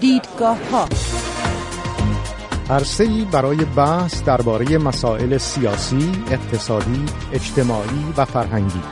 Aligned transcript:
دیدگاه 0.00 0.58
ها 0.70 0.88
عرصه‌ای 2.70 3.24
برای 3.24 3.64
بحث 3.64 4.22
درباره 4.22 4.78
مسائل 4.78 5.38
سیاسی، 5.38 6.12
اقتصادی، 6.30 7.04
اجتماعی 7.32 8.04
و 8.16 8.24
فرهنگی. 8.24 8.82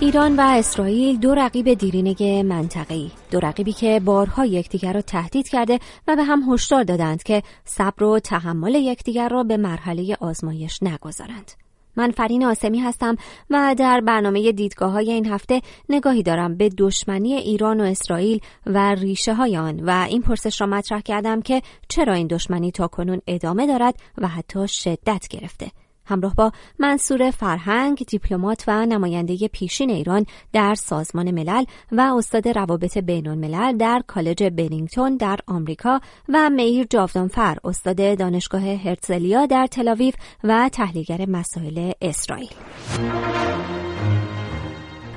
ایران 0.00 0.36
و 0.36 0.40
اسرائیل 0.40 1.18
دو 1.18 1.34
رقیب 1.34 1.74
دیرینه 1.74 2.42
منطقه‌ای. 2.42 3.10
دو 3.30 3.40
رقیبی 3.40 3.72
که 3.72 4.00
بارها 4.04 4.46
یکدیگر 4.46 4.92
را 4.92 5.02
تهدید 5.02 5.48
کرده 5.48 5.78
و 6.08 6.16
به 6.16 6.22
هم 6.24 6.52
هشدار 6.52 6.84
دادند 6.84 7.22
که 7.22 7.42
صبر 7.64 8.04
و 8.04 8.20
تحمل 8.20 8.74
یکدیگر 8.74 9.28
را 9.28 9.42
به 9.42 9.56
مرحله 9.56 10.16
آزمایش 10.20 10.82
نگذارند. 10.82 11.67
من 11.98 12.10
فرین 12.10 12.44
آسمی 12.44 12.78
هستم 12.78 13.16
و 13.50 13.74
در 13.78 14.00
برنامه 14.00 14.52
دیدگاه 14.52 14.92
های 14.92 15.12
این 15.12 15.26
هفته 15.26 15.60
نگاهی 15.88 16.22
دارم 16.22 16.56
به 16.56 16.68
دشمنی 16.68 17.34
ایران 17.34 17.80
و 17.80 17.84
اسرائیل 17.84 18.40
و 18.66 18.94
ریشه 18.94 19.34
های 19.34 19.56
آن 19.56 19.80
و 19.80 20.06
این 20.08 20.22
پرسش 20.22 20.60
را 20.60 20.66
مطرح 20.66 21.00
کردم 21.00 21.42
که 21.42 21.62
چرا 21.88 22.14
این 22.14 22.26
دشمنی 22.26 22.70
تا 22.70 22.88
کنون 22.88 23.20
ادامه 23.26 23.66
دارد 23.66 23.94
و 24.18 24.28
حتی 24.28 24.68
شدت 24.68 25.28
گرفته. 25.30 25.70
همراه 26.08 26.34
با 26.34 26.52
منصور 26.78 27.30
فرهنگ 27.30 28.04
دیپلمات 28.06 28.64
و 28.68 28.86
نماینده 28.86 29.48
پیشین 29.48 29.90
ایران 29.90 30.26
در 30.52 30.74
سازمان 30.74 31.30
ملل 31.30 31.64
و 31.92 32.00
استاد 32.00 32.48
روابط 32.48 32.98
بین 32.98 33.28
الملل 33.28 33.76
در 33.76 34.02
کالج 34.06 34.44
بنینگتون 34.44 35.16
در 35.16 35.38
آمریکا 35.46 36.00
و 36.28 36.50
میر 36.50 36.86
جاودانفر 36.90 37.56
استاد 37.64 38.18
دانشگاه 38.18 38.62
هرتزلیا 38.62 39.46
در 39.46 39.66
تلاویو 39.66 40.14
و 40.44 40.68
تحلیلگر 40.72 41.26
مسائل 41.28 41.92
اسرائیل. 42.02 42.50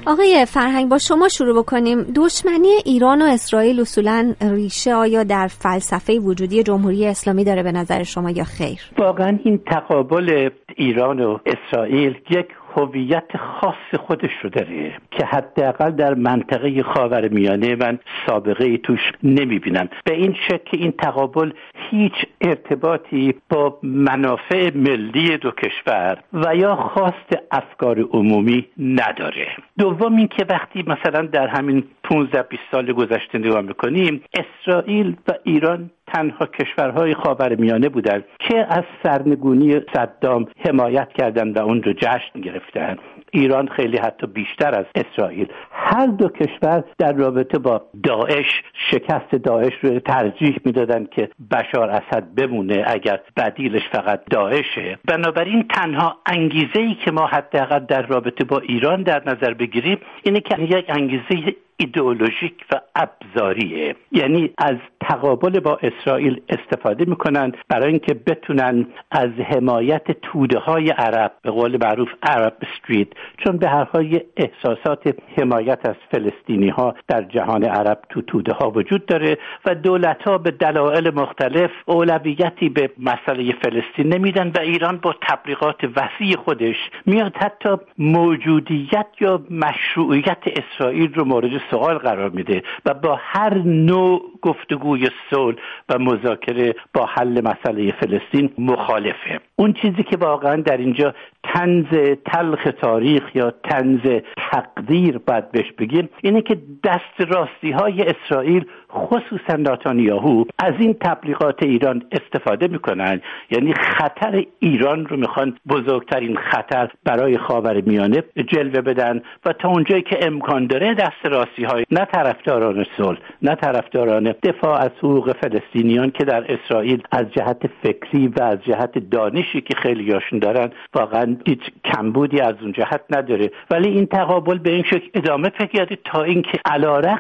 آقای 0.06 0.46
فرهنگ 0.48 0.90
با 0.90 0.98
شما 0.98 1.28
شروع 1.28 1.64
بکنیم. 1.64 2.02
دشمنی 2.02 2.74
ایران 2.86 3.22
و 3.22 3.26
اسرائیل 3.26 3.80
اصولا 3.80 4.34
ریشه 4.42 4.94
آیا 4.94 5.24
در 5.24 5.48
فلسفه 5.48 6.20
وجودی 6.20 6.64
جمهوری 6.64 7.06
اسلامی 7.06 7.44
داره 7.44 7.64
به 7.64 7.72
نظر 7.72 8.04
شما 8.04 8.30
یا 8.30 8.44
خیر؟ 8.44 8.80
واقعا 8.98 9.40
این 9.44 9.60
تقابل 9.72 10.50
ایران 10.76 11.20
و 11.20 11.38
اسرائیل 11.46 12.16
یک 12.30 12.48
هویت 12.76 13.38
خاص 13.38 14.00
خودش 14.00 14.32
رو 14.44 14.50
داره 14.50 14.94
که 15.12 15.26
حداقل 15.26 15.92
در 15.92 16.14
منطقه 16.14 16.84
خاور 16.84 17.28
میانه 17.28 17.76
من 17.76 18.00
سابقه 18.28 18.66
ای 18.66 18.78
توش 18.78 19.00
نمی‌بینم 19.24 19.90
به 20.06 20.14
این 20.14 20.36
شکل 20.48 20.78
این 20.78 20.92
تقابل 20.92 21.52
هیچ 21.90 22.14
ارتباطی 22.42 23.34
با 23.50 23.80
منافع 23.84 24.72
ملی 24.76 25.38
دو 25.38 25.52
کشور 25.52 26.18
و 26.34 26.56
یا 26.56 26.76
خواست 26.76 27.38
افکار 27.52 28.00
عمومی 28.00 28.68
نداره. 28.78 29.48
دوم 29.78 30.16
اینکه 30.16 30.46
وقتی 30.50 30.84
مثلا 30.88 31.22
در 31.22 31.48
همین 31.48 31.84
15 32.04 32.44
20 32.44 32.64
سال 32.72 32.94
گذشته 32.94 33.38
نگاه 33.38 33.62
می‌کنیم 33.62 34.24
اسرائیل 34.34 35.16
و 35.28 35.32
ایران 35.44 35.90
تنها 36.14 36.46
کشورهای 36.46 37.14
خاورمیانه 37.14 37.90
بودند 37.90 38.24
که 38.40 38.66
از 38.70 38.84
سرنگونی 39.04 39.82
صدام 39.94 40.46
حمایت 40.66 41.10
کردند 41.18 41.58
و 41.58 41.60
اون 41.60 41.84
رو 41.84 41.94
جشن 41.94 42.42
گرفتند. 42.44 43.00
ایران 43.32 43.68
خیلی 43.68 43.98
حتی 43.98 44.28
بیشتر 44.28 44.76
از 44.80 44.86
اسرائیل. 44.96 45.48
هر 45.72 46.06
دو 46.08 46.30
کشور 46.30 46.84
در 46.98 47.14
رابطه 47.14 47.58
با 47.58 47.82
داعش 48.04 48.64
شکست 48.92 49.36
داعش 49.36 49.74
رو 49.82 50.00
ترجیح 50.00 50.58
می‌دادند 50.66 51.10
که 51.10 51.30
بشار 51.52 51.90
اسد 51.90 52.24
بمونه 52.36 52.84
اگر 52.88 53.20
بدیلش 53.38 53.82
فقط 53.92 54.22
داعشه. 54.30 55.00
بنابراین 55.06 55.66
تنها 55.68 56.18
انگیزه 56.26 56.80
ای 56.80 56.96
که 57.06 57.12
ما 57.12 57.28
حداقل 57.28 57.80
در 57.80 58.02
رابطه 58.02 58.44
با 58.44 58.60
ایران 58.60 59.04
در 59.04 59.22
نظر 59.26 59.54
بگیریم 59.54 59.98
اینه 60.24 60.40
که 60.40 60.62
یک 60.62 60.86
انگیزه 60.90 61.56
ایدئولوژیک 61.78 62.66
و 62.72 62.82
ابزاریه. 62.96 63.96
یعنی 64.12 64.54
از 64.58 64.76
تقابل 65.02 65.60
با 65.60 65.80
اسرائیل 65.82 66.42
استفاده 66.50 67.06
می‌کنن 67.06 67.52
برای 67.70 67.90
اینکه 67.90 68.14
بتونن 68.14 68.86
از 69.12 69.30
حمایت 69.30 70.12
توده 70.22 70.60
های 70.60 70.90
عرب 70.90 71.32
به 71.42 71.52
قول 71.52 71.78
معروف 71.82 72.10
عرب 72.24 72.58
استریت 72.62 73.08
چون 73.38 73.58
به 73.58 73.70
هر 73.70 73.84
حال 73.84 74.20
احساسات 74.38 75.16
حمایت 75.38 75.86
از 75.86 75.96
فلسطینی 76.12 76.70
ها 76.70 76.96
در 77.08 77.22
جهان 77.22 77.64
عرب 77.64 78.02
تو 78.10 78.22
توده 78.22 78.54
ها 78.54 78.72
وجود 78.72 79.06
داره 79.06 79.38
و 79.66 79.76
دولت 79.76 80.24
ها 80.24 80.38
به 80.38 80.52
دلایل 80.52 81.10
مختلف 81.14 81.72
اولویتی 81.86 82.70
به 82.70 82.90
مسئله 83.00 83.54
فلسطین 83.62 84.14
نمیدن 84.14 84.52
و 84.56 84.60
ایران 84.60 84.98
با 84.98 85.16
تبلیغات 85.22 85.84
وسیع 85.84 86.36
خودش 86.36 86.76
میاد 87.06 87.36
حتی 87.36 87.70
موجودیت 87.98 89.08
یا 89.20 89.42
مشروعیت 89.50 90.44
اسرائیل 90.46 91.14
رو 91.14 91.26
مورد 91.26 91.62
سوال 91.72 91.98
قرار 91.98 92.30
میده 92.30 92.64
و 92.86 92.94
با 92.94 93.20
هر 93.22 93.58
نوع 93.58 94.22
گفتگوی 94.42 95.10
صلح 95.30 95.58
و 95.90 96.00
مذاکره 96.00 96.76
با 96.94 97.06
حل 97.06 97.42
مسئله 97.42 97.92
فلسطین 97.92 98.50
مخالفه. 98.58 99.40
اون 99.56 99.74
چیزی 99.74 100.04
که 100.04 100.18
واقعا 100.18 100.56
در 100.56 100.78
اینجا 100.78 101.14
تنز 101.44 102.18
تلخ 102.26 102.68
تاریخ 102.82 103.36
یا 103.36 103.52
تنز 103.52 104.22
تقدیر 104.52 105.18
باید 105.18 105.52
بهش 105.52 105.72
بگیم 105.72 106.10
اینه 106.24 106.42
که 106.42 106.58
دست 106.84 107.22
راستی 107.34 107.72
های 107.72 108.02
اسرائیل 108.02 108.66
خصوصا 108.94 109.56
ناتانیاهو 109.60 110.46
از 110.60 110.74
این 110.80 110.94
تبلیغات 110.94 111.64
ایران 111.64 112.04
استفاده 112.12 112.68
می‌کنن. 112.68 113.22
یعنی 113.52 113.74
خطر 113.74 114.46
ایران 114.60 115.06
رو 115.06 115.18
می‌خوان 115.18 115.58
بزرگترین 115.70 116.38
خطر 116.38 116.90
برای 117.04 117.38
خاور 117.38 117.82
میانه 117.82 118.24
جلوه 118.48 118.82
بدن 118.82 119.22
و 119.46 119.54
تا 119.54 119.70
اونجایی 119.70 120.02
که 120.02 120.26
امکان 120.26 120.68
داره 120.68 120.94
دست 120.94 121.26
راستی 121.26 121.64
های 121.64 121.86
نه 121.92 122.06
طرفداران 122.06 122.86
صلح 122.98 123.20
نه 123.42 123.56
طرفداران 123.56 124.34
دفاع 124.44 124.82
از 124.82 124.92
حقوق 124.98 125.36
فلسطینیان 125.42 126.12
که 126.12 126.26
در 126.26 126.54
اسرائیل 126.54 127.04
از 127.12 127.26
جهت 127.32 127.62
فکری 127.84 128.28
و 128.28 128.44
از 128.44 128.58
جهت 128.64 129.10
دانشی 129.10 129.62
که 129.62 129.76
خیلی 129.84 130.04
یاشون 130.04 130.40
دارن 130.40 130.70
واقعا 130.94 131.36
هیچ 131.48 131.62
کمبودی 131.86 132.42
از 132.42 132.56
اون 132.62 132.72
جهت 132.72 133.02
نداره. 133.10 133.52
ولی 133.72 133.90
این 133.90 134.06
تقابل 134.06 134.58
به 134.58 134.70
این 134.70 134.84
شکل 134.84 135.10
ادامه 135.14 135.50
پیدا 135.50 135.86
تا 136.06 136.24
اینکه 136.24 136.60